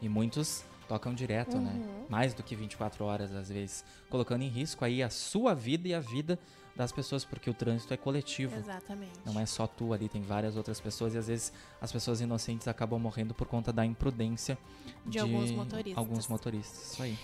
E 0.00 0.08
muitos 0.08 0.64
tocam 0.88 1.14
direto, 1.14 1.58
né? 1.58 1.72
Uhum. 1.72 2.06
Mais 2.08 2.34
do 2.34 2.42
que 2.42 2.56
24 2.56 3.04
horas 3.04 3.32
às 3.32 3.48
vezes, 3.48 3.84
colocando 4.08 4.42
em 4.42 4.48
risco 4.48 4.84
aí 4.84 5.02
a 5.02 5.10
sua 5.10 5.54
vida 5.54 5.86
e 5.86 5.94
a 5.94 6.00
vida 6.00 6.38
das 6.74 6.90
pessoas, 6.90 7.24
porque 7.24 7.50
o 7.50 7.54
trânsito 7.54 7.92
é 7.92 7.96
coletivo. 7.96 8.56
Exatamente. 8.56 9.12
Não 9.24 9.38
é 9.38 9.44
só 9.44 9.66
tu 9.66 9.92
ali, 9.92 10.08
tem 10.08 10.22
várias 10.22 10.56
outras 10.56 10.80
pessoas 10.80 11.14
e 11.14 11.18
às 11.18 11.28
vezes 11.28 11.52
as 11.80 11.92
pessoas 11.92 12.20
inocentes 12.20 12.66
acabam 12.66 12.98
morrendo 12.98 13.34
por 13.34 13.46
conta 13.46 13.72
da 13.72 13.84
imprudência 13.84 14.56
De 15.04 15.18
alguns 15.18 15.50
motoristas. 15.50 15.98
Alguns 15.98 16.28
motoristas, 16.28 16.92
isso 16.92 17.02
aí. 17.02 17.18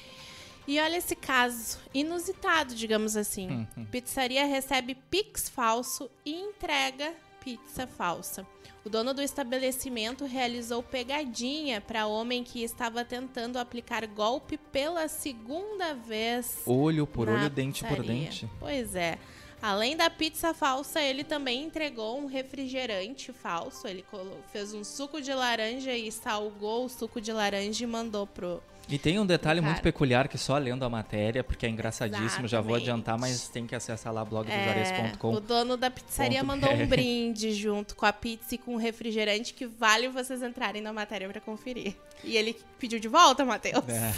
E 0.66 0.80
olha 0.80 0.96
esse 0.96 1.14
caso, 1.14 1.78
inusitado, 1.94 2.74
digamos 2.74 3.16
assim. 3.16 3.66
Uhum. 3.76 3.84
Pizzaria 3.86 4.44
recebe 4.44 4.94
Pix 4.94 5.48
falso 5.48 6.10
e 6.24 6.34
entrega 6.34 7.14
pizza 7.40 7.86
falsa. 7.86 8.44
O 8.84 8.88
dono 8.88 9.14
do 9.14 9.22
estabelecimento 9.22 10.24
realizou 10.24 10.82
pegadinha 10.82 11.80
para 11.80 12.06
homem 12.06 12.42
que 12.42 12.62
estava 12.62 13.04
tentando 13.04 13.56
aplicar 13.56 14.06
golpe 14.06 14.56
pela 14.56 15.08
segunda 15.08 15.94
vez. 15.94 16.62
Olho 16.66 17.06
por 17.06 17.28
olho, 17.28 17.48
dente 17.50 17.84
por 17.84 18.02
dente. 18.02 18.48
Pois 18.58 18.94
é. 18.94 19.18
Além 19.62 19.96
da 19.96 20.10
pizza 20.10 20.52
falsa, 20.52 21.00
ele 21.00 21.24
também 21.24 21.64
entregou 21.64 22.18
um 22.18 22.26
refrigerante 22.26 23.32
falso. 23.32 23.88
Ele 23.88 24.04
fez 24.52 24.74
um 24.74 24.84
suco 24.84 25.20
de 25.20 25.32
laranja 25.32 25.92
e 25.92 26.12
salgou 26.12 26.84
o 26.84 26.88
suco 26.88 27.20
de 27.20 27.32
laranja 27.32 27.82
e 27.82 27.86
mandou 27.86 28.26
pro. 28.26 28.62
E 28.88 28.98
tem 28.98 29.18
um 29.18 29.26
detalhe 29.26 29.60
muito 29.60 29.82
peculiar 29.82 30.28
que 30.28 30.38
só 30.38 30.56
lendo 30.58 30.84
a 30.84 30.88
matéria, 30.88 31.42
porque 31.42 31.66
é 31.66 31.68
engraçadíssimo, 31.68 32.46
já 32.46 32.60
vou 32.60 32.76
Exatamente. 32.76 32.90
adiantar, 32.90 33.18
mas 33.18 33.48
tem 33.48 33.66
que 33.66 33.74
acessar 33.74 34.12
lá 34.12 34.22
É, 34.22 34.24
blogdojuarez.com. 34.24 35.32
o 35.32 35.40
dono 35.40 35.76
da 35.76 35.90
pizzaria 35.90 36.40
mandou 36.44 36.70
um 36.70 36.76
BR. 36.78 36.86
brinde 36.94 37.52
junto 37.52 37.96
com 37.96 38.06
a 38.06 38.12
pizza 38.12 38.54
e 38.54 38.58
com 38.58 38.76
o 38.76 38.78
refrigerante 38.78 39.52
que 39.54 39.66
vale 39.66 40.06
vocês 40.08 40.40
entrarem 40.42 40.80
na 40.80 40.92
matéria 40.92 41.28
pra 41.28 41.40
conferir. 41.40 41.96
E 42.22 42.36
ele 42.36 42.56
pediu 42.78 43.00
de 43.00 43.08
volta, 43.08 43.44
Matheus. 43.44 43.82
É. 43.88 44.12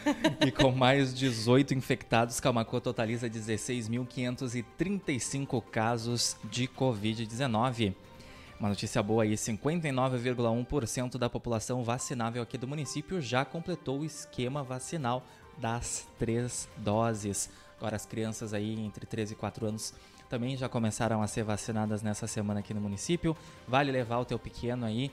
e 0.46 0.50
com 0.50 0.72
mais 0.72 1.12
18 1.14 1.74
infectados, 1.74 2.40
Camacô 2.40 2.80
totaliza 2.80 3.28
16.535 3.28 5.62
casos 5.70 6.38
de 6.50 6.66
Covid-19. 6.66 7.92
Uma 8.60 8.68
notícia 8.68 9.02
boa 9.02 9.22
aí, 9.22 9.32
59,1% 9.32 11.16
da 11.16 11.30
população 11.30 11.82
vacinável 11.82 12.42
aqui 12.42 12.58
do 12.58 12.68
município 12.68 13.18
já 13.18 13.42
completou 13.42 14.00
o 14.00 14.04
esquema 14.04 14.62
vacinal 14.62 15.24
das 15.56 16.06
três 16.18 16.68
doses. 16.76 17.48
Agora 17.78 17.96
as 17.96 18.04
crianças 18.04 18.52
aí 18.52 18.78
entre 18.78 19.06
13 19.06 19.32
e 19.32 19.36
4 19.36 19.66
anos 19.66 19.94
também 20.28 20.58
já 20.58 20.68
começaram 20.68 21.22
a 21.22 21.26
ser 21.26 21.42
vacinadas 21.42 22.02
nessa 22.02 22.26
semana 22.26 22.60
aqui 22.60 22.74
no 22.74 22.82
município. 22.82 23.34
Vale 23.66 23.90
levar 23.90 24.18
o 24.18 24.26
teu 24.26 24.38
pequeno 24.38 24.84
aí 24.84 25.10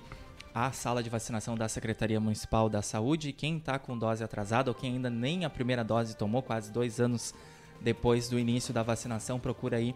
à 0.53 0.69
sala 0.73 1.01
de 1.01 1.09
vacinação 1.09 1.55
da 1.55 1.69
Secretaria 1.69 2.19
Municipal 2.19 2.67
da 2.67 2.81
Saúde. 2.81 3.31
Quem 3.31 3.59
está 3.59 3.79
com 3.79 3.97
dose 3.97 4.21
atrasada 4.25 4.71
ou 4.71 4.75
quem 4.75 4.95
ainda 4.95 5.09
nem 5.09 5.45
a 5.45 5.49
primeira 5.49 5.85
dose 5.85 6.17
tomou, 6.17 6.43
quase 6.43 6.69
dois 6.69 6.99
anos 6.99 7.33
depois 7.79 8.27
do 8.27 8.37
início 8.37 8.73
da 8.73 8.83
vacinação, 8.83 9.39
procura 9.39 9.77
aí 9.77 9.95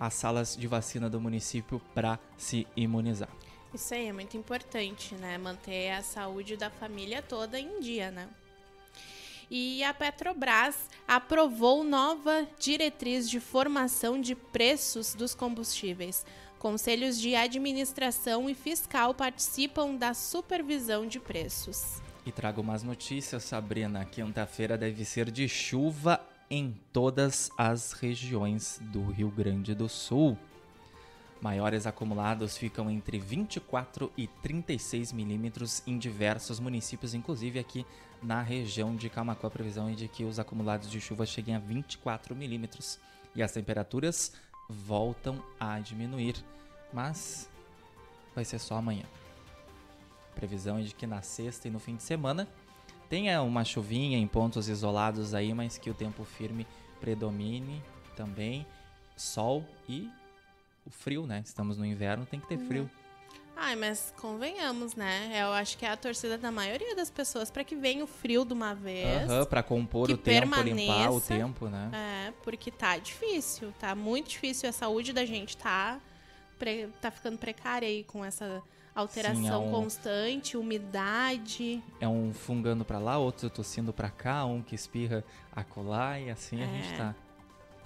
as 0.00 0.14
salas 0.14 0.56
de 0.56 0.66
vacina 0.66 1.10
do 1.10 1.20
município 1.20 1.78
para 1.94 2.18
se 2.38 2.66
imunizar. 2.74 3.28
Isso 3.72 3.94
aí 3.94 4.08
é 4.08 4.12
muito 4.12 4.36
importante, 4.36 5.14
né? 5.14 5.36
Manter 5.36 5.92
a 5.92 6.02
saúde 6.02 6.56
da 6.56 6.70
família 6.70 7.22
toda 7.22 7.60
em 7.60 7.78
dia, 7.78 8.10
né? 8.10 8.28
E 9.50 9.82
a 9.84 9.92
Petrobras 9.92 10.88
aprovou 11.06 11.84
nova 11.84 12.46
diretriz 12.58 13.28
de 13.28 13.40
formação 13.40 14.20
de 14.20 14.34
preços 14.34 15.14
dos 15.14 15.34
combustíveis. 15.34 16.24
Conselhos 16.58 17.18
de 17.18 17.34
administração 17.34 18.48
e 18.48 18.54
fiscal 18.54 19.12
participam 19.12 19.96
da 19.96 20.14
supervisão 20.14 21.06
de 21.06 21.18
preços. 21.18 22.00
E 22.24 22.30
trago 22.30 22.60
umas 22.60 22.82
notícias, 22.82 23.44
Sabrina. 23.44 24.04
Quinta-feira 24.04 24.76
deve 24.76 25.04
ser 25.04 25.30
de 25.30 25.48
chuva 25.48 26.20
em 26.50 26.76
todas 26.92 27.50
as 27.56 27.92
regiões 27.92 28.80
do 28.82 29.04
Rio 29.04 29.30
Grande 29.30 29.74
do 29.74 29.88
Sul. 29.88 30.36
Maiores 31.40 31.86
acumulados 31.86 32.58
ficam 32.58 32.90
entre 32.90 33.18
24 33.18 34.12
e 34.16 34.26
36 34.26 35.12
milímetros 35.12 35.82
em 35.86 35.96
diversos 35.96 36.58
municípios, 36.58 37.14
inclusive 37.14 37.58
aqui 37.58 37.86
na 38.20 38.42
região 38.42 38.94
de 38.94 39.08
Camacuã. 39.08 39.46
A 39.46 39.50
previsão 39.50 39.88
é 39.88 39.92
de 39.92 40.08
que 40.08 40.24
os 40.24 40.38
acumulados 40.38 40.90
de 40.90 41.00
chuva 41.00 41.24
cheguem 41.24 41.54
a 41.54 41.58
24 41.58 42.34
milímetros 42.34 42.98
e 43.34 43.42
as 43.42 43.52
temperaturas 43.52 44.32
voltam 44.68 45.42
a 45.58 45.78
diminuir, 45.78 46.44
mas 46.92 47.48
vai 48.34 48.44
ser 48.44 48.58
só 48.58 48.76
amanhã. 48.76 49.04
Previsão 50.34 50.78
é 50.78 50.82
de 50.82 50.94
que 50.94 51.06
na 51.06 51.22
sexta 51.22 51.68
e 51.68 51.70
no 51.70 51.78
fim 51.78 51.96
de 51.96 52.02
semana 52.02 52.46
tenha 53.10 53.42
uma 53.42 53.64
chuvinha 53.64 54.16
em 54.16 54.26
pontos 54.26 54.68
isolados 54.68 55.34
aí, 55.34 55.52
mas 55.52 55.76
que 55.76 55.90
o 55.90 55.94
tempo 55.94 56.24
firme 56.24 56.66
predomine 57.00 57.82
também, 58.16 58.64
sol 59.16 59.64
e 59.88 60.08
o 60.86 60.90
frio, 60.90 61.26
né? 61.26 61.42
Estamos 61.44 61.76
no 61.76 61.84
inverno, 61.84 62.24
tem 62.24 62.38
que 62.38 62.46
ter 62.46 62.58
frio. 62.58 62.88
Ai, 63.56 63.74
mas 63.76 64.14
convenhamos, 64.18 64.94
né? 64.94 65.28
Eu 65.34 65.52
acho 65.52 65.76
que 65.76 65.84
é 65.84 65.90
a 65.90 65.96
torcida 65.96 66.38
da 66.38 66.50
maioria 66.50 66.94
das 66.94 67.10
pessoas 67.10 67.50
para 67.50 67.64
que 67.64 67.74
venha 67.74 68.02
o 68.04 68.06
frio 68.06 68.44
de 68.44 68.54
uma 68.54 68.74
vez. 68.74 69.28
Aham, 69.28 69.44
pra 69.44 69.62
compor 69.62 70.10
o 70.10 70.16
tempo, 70.16 70.60
limpar 70.62 71.10
o 71.10 71.20
tempo, 71.20 71.68
né? 71.68 71.90
É, 71.92 72.32
porque 72.42 72.70
tá 72.70 72.96
difícil, 72.96 73.74
tá 73.78 73.94
muito 73.94 74.30
difícil. 74.30 74.68
A 74.68 74.72
saúde 74.72 75.12
da 75.12 75.26
gente 75.26 75.56
tá, 75.56 76.00
tá 77.02 77.10
ficando 77.10 77.36
precária 77.36 77.86
aí 77.86 78.04
com 78.04 78.24
essa 78.24 78.62
alteração 78.94 79.42
Sim, 79.42 79.48
é 79.48 79.56
um- 79.56 79.70
constante, 79.70 80.56
umidade. 80.56 81.82
É 82.00 82.08
um 82.08 82.32
fungando 82.32 82.84
pra 82.84 82.98
lá, 82.98 83.18
outro 83.18 83.48
tossindo 83.50 83.92
pra 83.92 84.10
cá, 84.10 84.44
um 84.44 84.62
que 84.62 84.74
espirra 84.74 85.24
acolá 85.54 86.18
e 86.18 86.30
assim 86.30 86.60
a 86.62 86.64
É. 86.64 86.68
gente 86.82 86.96
tá. 86.96 87.14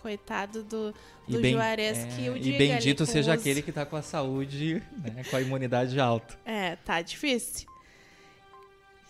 Coitado 0.01 0.63
do, 0.63 0.95
E 1.27 1.33
do 1.33 1.41
bem- 1.41 1.55
Juarez 1.55 1.99
é, 1.99 2.07
que 2.09 2.29
o 2.29 2.37
E 2.37 2.41
diga 2.41 2.59
bendito 2.59 3.03
ali 3.03 3.07
com 3.09 3.13
seja 3.13 3.33
os- 3.35 3.41
aquele 3.41 3.63
que 3.63 3.73
tá 3.73 3.87
com 3.87 3.97
a 3.97 4.03
saúde, 4.03 4.83
né, 4.99 5.25
com 5.31 5.37
a 5.37 5.41
imunidade 5.41 5.99
alta. 5.99 6.39
É, 6.45 6.77
tá 6.77 7.01
difícil. 7.01 7.67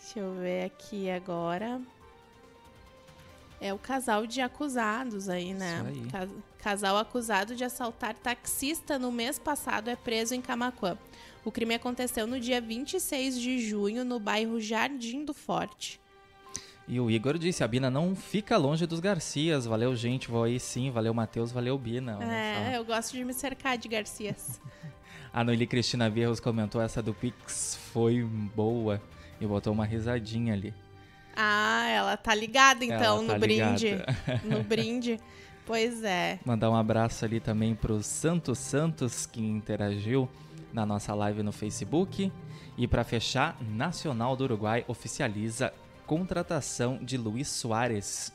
Deixa 0.00 0.20
eu 0.20 0.34
ver 0.34 0.64
aqui 0.66 1.10
agora. 1.10 1.80
É 3.60 3.72
o 3.72 3.78
casal 3.78 4.26
de 4.26 4.40
acusados 4.40 5.28
aí, 5.28 5.54
né? 5.54 5.84
Isso 5.90 6.02
aí. 6.04 6.10
Cas- 6.10 6.30
Casal 6.58 6.96
acusado 6.96 7.54
de 7.54 7.62
assaltar 7.64 8.14
taxista 8.14 8.98
no 8.98 9.10
mês 9.12 9.38
passado 9.38 9.88
é 9.90 9.96
preso 9.96 10.34
em 10.34 10.40
Camaquã. 10.40 10.96
O 11.44 11.50
crime 11.52 11.74
aconteceu 11.74 12.26
no 12.26 12.40
dia 12.40 12.60
26 12.60 13.38
de 13.40 13.58
junho, 13.60 14.04
no 14.04 14.18
bairro 14.18 14.60
Jardim 14.60 15.24
do 15.24 15.34
Forte. 15.34 16.00
E 16.86 17.00
o 17.00 17.10
Igor 17.10 17.38
disse, 17.38 17.64
a 17.64 17.68
Bina 17.68 17.90
não 17.90 18.14
fica 18.14 18.56
longe 18.56 18.86
dos 18.86 19.00
Garcias. 19.00 19.64
Valeu, 19.66 19.94
gente, 19.96 20.28
vou 20.30 20.44
aí 20.44 20.60
sim. 20.60 20.90
Valeu, 20.90 21.14
Matheus, 21.14 21.50
valeu, 21.50 21.78
Bina. 21.78 22.18
Olha 22.18 22.26
É, 22.30 22.70
só. 22.70 22.76
eu 22.76 22.84
gosto 22.84 23.12
de 23.12 23.24
me 23.24 23.32
cercar 23.32 23.78
de 23.78 23.88
Garcias. 23.88 24.60
A 25.32 25.42
Noeli 25.42 25.66
Cristina 25.66 26.08
Vierros 26.08 26.38
comentou 26.38 26.80
essa 26.80 27.02
do 27.02 27.12
Pix 27.12 27.76
foi 27.92 28.22
boa. 28.22 29.02
E 29.40 29.46
botou 29.46 29.72
uma 29.72 29.84
risadinha 29.84 30.52
ali. 30.54 30.72
ah, 31.34 31.88
ela 31.88 32.16
tá 32.16 32.32
ligada 32.34 32.84
então 32.84 33.26
tá 33.26 33.32
no 33.34 33.38
brinde. 33.40 33.88
ligada. 33.90 34.14
No 34.44 34.62
brinde. 34.62 35.18
Pois 35.66 36.04
é. 36.04 36.38
Mandar 36.44 36.70
um 36.70 36.76
abraço 36.76 37.24
ali 37.24 37.40
também 37.40 37.74
pro 37.74 38.00
Santos 38.02 38.58
Santos, 38.58 39.26
que 39.26 39.40
interagiu 39.42 40.28
na 40.74 40.84
nossa 40.84 41.14
live 41.14 41.42
no 41.42 41.52
Facebook. 41.52 42.30
E 42.76 42.86
para 42.86 43.04
fechar, 43.04 43.56
Nacional 43.62 44.36
do 44.36 44.44
Uruguai 44.44 44.84
oficializa 44.88 45.72
contratação 46.04 46.98
de 47.02 47.16
Luiz 47.16 47.48
Soares. 47.48 48.32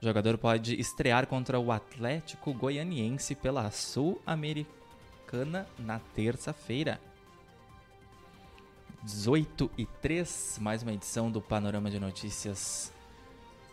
O 0.00 0.04
jogador 0.06 0.38
pode 0.38 0.80
estrear 0.80 1.26
contra 1.26 1.60
o 1.60 1.70
Atlético 1.70 2.54
Goianiense 2.54 3.34
pela 3.34 3.70
Sul-Americana 3.70 5.66
na 5.78 5.98
terça-feira. 6.14 6.98
18 9.02 9.70
e 9.76 9.84
3, 9.84 10.58
mais 10.60 10.82
uma 10.82 10.92
edição 10.92 11.30
do 11.30 11.40
Panorama 11.40 11.90
de 11.90 11.98
Notícias 11.98 12.92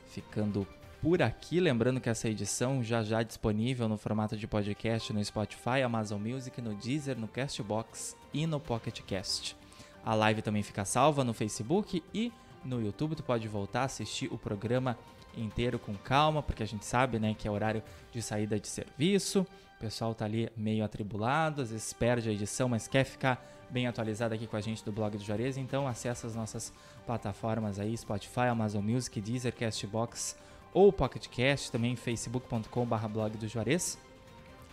ficando 0.07 0.67
por 1.01 1.21
aqui. 1.21 1.59
Lembrando 1.59 2.01
que 2.01 2.09
essa 2.09 2.27
edição 2.27 2.83
já 2.83 3.03
já 3.03 3.23
disponível 3.23 3.87
no 3.87 3.97
formato 3.97 4.35
de 4.35 4.47
podcast 4.47 5.11
no 5.13 5.23
Spotify, 5.23 5.81
Amazon 5.83 6.21
Music, 6.21 6.61
no 6.61 6.73
Deezer, 6.75 7.17
no 7.17 7.27
Castbox 7.27 8.15
e 8.33 8.45
no 8.45 8.59
Pocket 8.59 9.01
Cast. 9.01 9.55
A 10.03 10.15
live 10.15 10.41
também 10.41 10.63
fica 10.63 10.85
salva 10.85 11.23
no 11.23 11.33
Facebook 11.33 12.03
e 12.13 12.31
no 12.63 12.81
YouTube. 12.81 13.15
Tu 13.15 13.23
pode 13.23 13.47
voltar 13.47 13.81
a 13.81 13.85
assistir 13.85 14.31
o 14.31 14.37
programa 14.37 14.97
inteiro 15.35 15.77
com 15.77 15.93
calma, 15.93 16.41
porque 16.41 16.63
a 16.63 16.67
gente 16.67 16.85
sabe, 16.85 17.19
né, 17.19 17.35
que 17.37 17.47
é 17.47 17.51
horário 17.51 17.83
de 18.11 18.21
saída 18.21 18.59
de 18.59 18.67
serviço. 18.67 19.45
O 19.75 19.79
pessoal 19.79 20.15
tá 20.15 20.25
ali 20.25 20.49
meio 20.57 20.83
atribulado, 20.83 21.61
às 21.61 21.69
vezes 21.69 21.93
perde 21.93 22.29
a 22.29 22.31
edição, 22.31 22.67
mas 22.67 22.87
quer 22.87 23.03
ficar 23.03 23.45
bem 23.69 23.85
atualizado 23.85 24.33
aqui 24.33 24.47
com 24.47 24.55
a 24.55 24.61
gente 24.61 24.83
do 24.83 24.91
blog 24.91 25.17
do 25.17 25.23
Juarez, 25.23 25.57
então 25.57 25.87
acessa 25.87 26.25
as 26.25 26.33
nossas 26.33 26.73
plataformas 27.05 27.79
aí, 27.79 27.95
Spotify, 27.95 28.47
Amazon 28.49 28.83
Music, 28.83 29.19
Deezer, 29.19 29.53
Castbox 29.53 30.37
ou 30.77 30.93
Pocket 30.93 31.27
Cast, 31.29 31.71
também 31.71 31.95
facebook.com.br 31.95 33.07
blog 33.07 33.35
do 33.35 33.47
Juarez 33.47 33.97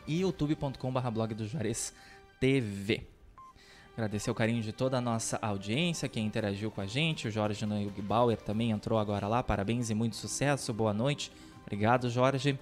e 0.06 0.20
youtube.com.br 0.20 1.10
blog 1.10 1.32
do 1.32 1.48
Juarez 1.48 1.94
TV. 2.38 3.06
Agradecer 3.94 4.30
o 4.30 4.34
carinho 4.34 4.60
de 4.60 4.70
toda 4.70 4.98
a 4.98 5.00
nossa 5.00 5.38
audiência, 5.40 6.06
quem 6.06 6.26
interagiu 6.26 6.70
com 6.70 6.82
a 6.82 6.86
gente, 6.86 7.26
o 7.26 7.30
Jorge 7.30 7.64
Neubauer 7.64 8.36
também 8.36 8.70
entrou 8.70 8.98
agora 8.98 9.26
lá, 9.26 9.42
parabéns 9.42 9.88
e 9.88 9.94
muito 9.94 10.16
sucesso, 10.16 10.74
boa 10.74 10.92
noite. 10.92 11.32
Obrigado, 11.62 12.10
Jorge. 12.10 12.58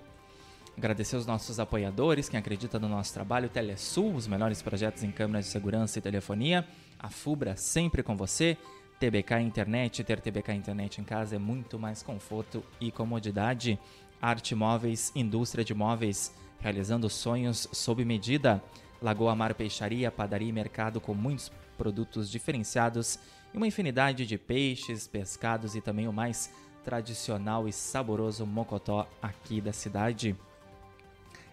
Agradecer 0.79 1.17
os 1.17 1.27
nossos 1.27 1.59
apoiadores, 1.59 2.29
quem 2.29 2.39
acredita 2.39 2.79
no 2.79 2.89
nosso 2.89 3.13
trabalho, 3.13 3.49
Telesul, 3.49 4.15
os 4.15 4.29
melhores 4.29 4.63
projetos 4.63 5.03
em 5.03 5.11
câmeras 5.11 5.47
de 5.47 5.51
segurança 5.51 5.99
e 5.99 6.03
telefonia, 6.03 6.65
a 6.97 7.11
Fubra 7.11 7.57
sempre 7.57 8.05
com 8.05 8.17
você, 8.17 8.57
TBK 9.03 9.41
Internet, 9.41 10.05
ter 10.05 10.21
TBK 10.21 10.53
Internet 10.53 11.01
em 11.01 11.05
casa 11.05 11.35
é 11.35 11.39
muito 11.39 11.77
mais 11.77 12.05
conforto 12.05 12.63
e 12.81 12.93
comodidade. 12.93 13.77
Arte 14.21 14.55
Móveis, 14.55 15.11
indústria 15.17 15.65
de 15.65 15.75
móveis, 15.75 16.33
realizando 16.61 17.11
sonhos 17.11 17.67
sob 17.73 18.05
medida. 18.05 18.63
Lagoa 19.03 19.35
Mar 19.35 19.55
Peixaria, 19.55 20.09
padaria 20.13 20.49
e 20.49 20.53
mercado 20.53 21.01
com 21.01 21.15
muitos 21.15 21.51
produtos 21.77 22.31
diferenciados 22.31 23.19
e 23.53 23.57
uma 23.57 23.67
infinidade 23.67 24.25
de 24.25 24.39
peixes, 24.39 25.09
pescados 25.09 25.75
e 25.75 25.81
também 25.81 26.07
o 26.07 26.13
mais 26.13 26.49
tradicional 26.85 27.67
e 27.67 27.73
saboroso 27.73 28.47
mocotó 28.47 29.09
aqui 29.21 29.61
da 29.61 29.73
cidade. 29.73 30.37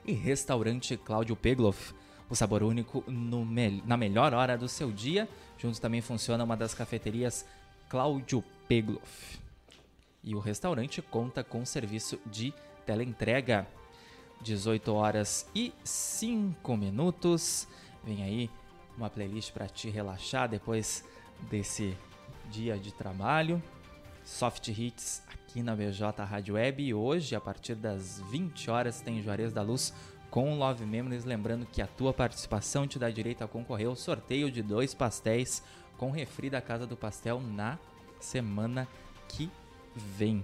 E 0.06 0.12
restaurante 0.12 0.96
Cláudio 0.96 1.36
Pegloff, 1.36 1.96
o 2.30 2.36
sabor 2.36 2.64
único 2.64 3.04
mel- 3.10 3.82
na 3.86 3.98
melhor 3.98 4.34
hora 4.34 4.58
do 4.58 4.68
seu 4.68 4.92
dia. 4.92 5.28
Juntos 5.58 5.80
também 5.80 6.02
funciona 6.02 6.44
uma 6.44 6.56
das 6.56 6.74
cafeterias 6.74 7.46
Cláudio 7.90 8.44
Pegloff. 8.68 9.40
E 10.24 10.36
o 10.36 10.40
restaurante 10.40 11.02
conta 11.02 11.44
com 11.44 11.66
serviço 11.66 12.20
de 12.26 12.54
teleentrega. 12.86 13.68
18 14.42 14.94
horas 14.94 15.46
e 15.54 15.74
5 15.84 16.78
minutos. 16.78 17.68
Vem 18.04 18.24
aí 18.24 18.50
uma 18.98 19.10
playlist 19.10 19.52
para 19.52 19.68
te 19.68 19.90
relaxar 19.90 20.48
depois 20.48 21.04
desse 21.50 21.98
dia 22.50 22.78
de 22.78 22.94
trabalho. 22.94 23.62
Soft 24.24 24.68
Hits 24.70 25.24
aqui 25.28 25.62
na 25.62 25.76
BJ 25.76 26.24
Rádio 26.24 26.56
Web. 26.56 26.84
E 26.84 26.94
hoje, 26.94 27.36
a 27.36 27.42
partir 27.42 27.76
das 27.76 28.22
20 28.30 28.70
horas, 28.70 29.02
tem 29.02 29.22
Juarez 29.22 29.52
da 29.52 29.62
Luz 29.62 29.94
com 30.30 30.56
Love 30.58 30.86
Memories. 30.86 31.26
Lembrando 31.26 31.66
que 31.66 31.82
a 31.82 31.88
tua 31.88 32.14
participação 32.14 32.88
te 32.88 32.98
dá 33.00 33.10
direito 33.10 33.44
a 33.44 33.48
concorrer 33.48 33.88
ao 33.88 33.96
sorteio 33.96 34.52
de 34.52 34.62
dois 34.62 34.94
pastéis 34.94 35.64
com 35.98 36.12
refri 36.12 36.50
da 36.50 36.62
Casa 36.62 36.86
do 36.88 36.96
Pastel 36.96 37.42
na 37.42 37.78
semana 38.20 38.88
que 39.28 39.50
vem. 39.96 40.44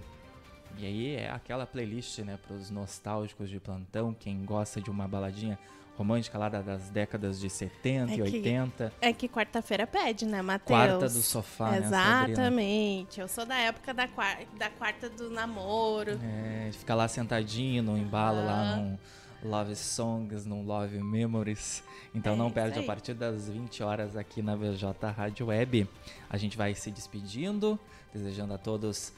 E 0.78 0.84
aí 0.84 1.14
é 1.16 1.30
aquela 1.30 1.64
playlist, 1.66 2.18
né, 2.18 2.38
para 2.46 2.54
os 2.54 2.68
nostálgicos 2.70 3.48
de 3.48 3.58
plantão, 3.58 4.12
quem 4.12 4.44
gosta 4.44 4.80
de 4.80 4.90
uma 4.90 5.08
baladinha 5.08 5.58
romântica 5.96 6.36
lá 6.36 6.50
da- 6.50 6.60
das 6.60 6.90
décadas 6.90 7.40
de 7.40 7.48
70 7.48 8.10
e 8.12 8.14
É 8.14 8.16
que- 8.16 8.22
80. 8.22 8.92
É 9.00 9.12
que 9.14 9.26
quarta-feira 9.28 9.86
pede, 9.86 10.26
né, 10.26 10.42
Matheus? 10.42 10.68
Quarta 10.78 11.08
do 11.08 11.22
sofá, 11.22 11.70
né? 11.70 11.78
Exatamente. 11.78 13.18
Eu 13.18 13.28
sou 13.28 13.46
da 13.46 13.56
época 13.56 13.94
da, 13.94 14.06
quar- 14.06 14.40
da 14.58 14.68
quarta 14.68 15.08
do 15.08 15.30
namoro. 15.30 16.18
É, 16.22 16.70
ficar 16.72 16.94
lá 16.94 17.08
sentadinho 17.08 17.82
no 17.82 17.96
embalo, 17.96 18.44
lá 18.44 18.76
num 18.76 18.98
Love 19.46 19.76
Songs, 19.76 20.44
num 20.44 20.64
Love 20.64 21.02
Memories. 21.02 21.82
Então 22.14 22.34
É 22.34 22.36
não 22.36 22.50
perde 22.50 22.78
a 22.78 22.82
partir 22.82 23.14
das 23.14 23.48
20 23.48 23.82
horas 23.82 24.16
aqui 24.16 24.42
na 24.42 24.56
VJ 24.56 24.84
Rádio 25.16 25.46
Web. 25.46 25.88
A 26.28 26.36
gente 26.36 26.56
vai 26.56 26.74
se 26.74 26.90
despedindo, 26.90 27.78
desejando 28.12 28.54
a 28.54 28.58
todos 28.58 29.12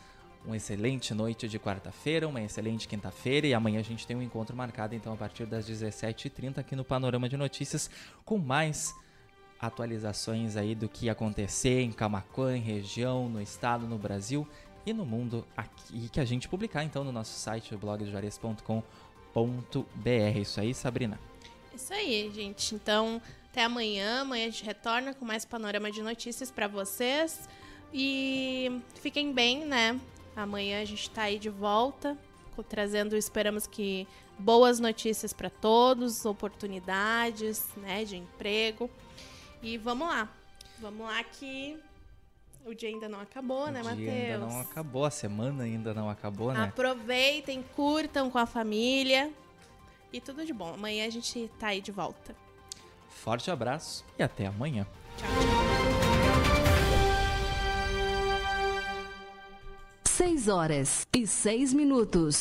uma 0.45 0.57
excelente 0.57 1.13
noite 1.15 1.49
de 1.49 1.59
quarta-feira, 1.59 2.29
uma 2.29 2.41
excelente 2.41 2.87
quinta-feira 2.87 3.47
e 3.47 3.55
amanhã 3.55 3.81
a 3.81 3.83
gente 3.83 4.07
tem 4.07 4.17
um 4.17 4.23
encontro 4.23 4.57
marcado 4.57 4.95
então 4.95 5.13
a 5.13 5.17
partir 5.17 5.47
das 5.47 5.69
17h30 5.69 6.59
aqui 6.59 6.77
no 6.77 6.85
Panorama 6.85 7.29
de 7.29 7.37
Notícias 7.37 7.91
com 8.25 8.39
mais 8.39 8.95
atualizações 9.61 10.57
aí 10.57 10.75
do 10.75 10.89
que 10.89 11.11
acontecer 11.11 11.81
em 11.81 11.91
Camaquã, 11.91 12.57
em 12.57 12.61
região, 12.61 13.29
no 13.29 13.43
estado, 13.43 13.87
no 13.87 13.99
Brasil 13.99 14.47
e 14.87 14.93
no 14.93 15.05
mundo 15.05 15.45
aqui 15.57 16.05
e 16.05 16.09
que 16.09 16.21
a 16.21 16.25
gente 16.25 16.49
publicar 16.49 16.85
então 16.85 17.03
no 17.05 17.13
nosso 17.13 17.39
site 17.39 17.75
blogdojuarez.com.br. 19.35 20.39
Isso 20.41 20.61
aí, 20.61 20.75
Sabrina. 20.75 21.19
Isso 21.75 21.93
aí, 21.93 22.31
gente. 22.35 22.75
Então, 22.75 23.21
até 23.51 23.65
amanhã. 23.65 24.23
Amanhã 24.23 24.47
a 24.47 24.51
gente 24.51 24.65
retorna 24.65 25.15
com 25.15 25.25
mais 25.25 25.45
panorama 25.45 25.91
de 25.91 26.03
notícias 26.03 26.51
para 26.51 26.67
vocês. 26.69 27.49
E 27.93 28.81
fiquem 28.97 29.33
bem, 29.33 29.65
né? 29.65 29.99
Amanhã 30.37 30.81
a 30.81 30.85
gente 30.85 31.11
tá 31.11 31.23
aí 31.23 31.39
de 31.39 31.49
volta, 31.49 32.17
trazendo, 32.69 33.17
esperamos 33.17 33.67
que 33.67 34.07
boas 34.39 34.79
notícias 34.79 35.33
para 35.33 35.51
todos, 35.51 36.25
oportunidades, 36.25 37.65
né, 37.77 38.05
de 38.05 38.17
emprego. 38.17 38.91
E 39.63 39.77
vamos 39.79 40.07
lá. 40.07 40.29
Vamos 40.81 41.07
lá 41.07 41.25
que 41.25 41.77
o 42.65 42.75
dia 42.75 42.89
ainda 42.89 43.09
não 43.09 43.21
acabou, 43.21 43.65
o 43.65 43.71
né, 43.71 43.81
dia 43.81 43.91
Matheus? 43.91 44.09
ainda 44.11 44.39
não 44.39 44.61
acabou, 44.61 45.05
a 45.05 45.11
semana 45.11 45.65
ainda 45.65 45.95
não 45.95 46.11
acabou, 46.11 46.53
né? 46.53 46.65
Aproveitem, 46.65 47.63
curtam 47.75 48.31
com 48.31 48.39
a 48.39 48.47
família. 48.47 49.31
E 50.13 50.21
tudo 50.21 50.45
de 50.45 50.53
bom. 50.53 50.75
Amanhã 50.75 51.07
a 51.07 51.11
gente 51.11 51.51
tá 51.59 51.69
aí 51.69 51.81
de 51.81 51.93
volta. 51.93 52.35
Forte 53.09 53.51
abraço 53.51 54.05
e 54.19 54.23
até 54.23 54.47
amanhã. 54.47 54.87
Tchau, 55.17 55.29
tchau. 55.29 55.59
6 60.19 60.49
horas 60.49 61.07
e 61.15 61.27
6 61.27 61.73
minutos. 61.75 62.41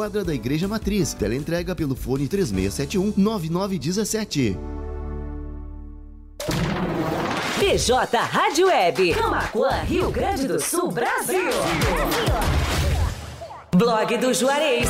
quadra 0.01 0.23
da 0.23 0.33
Igreja 0.33 0.67
Matriz. 0.67 1.13
Teleentrega 1.13 1.75
pelo 1.75 1.95
fone 1.95 2.27
3671 2.27 3.13
9917. 3.15 4.57
PJ 7.59 8.17
Rádio 8.17 8.67
Web, 8.67 9.13
Camaquã, 9.13 9.69
Rio 9.83 10.09
Grande 10.09 10.47
do 10.47 10.59
Sul, 10.59 10.91
Brasil. 10.91 11.51
Blog 13.75 14.17
do 14.17 14.33
Juarez. 14.33 14.89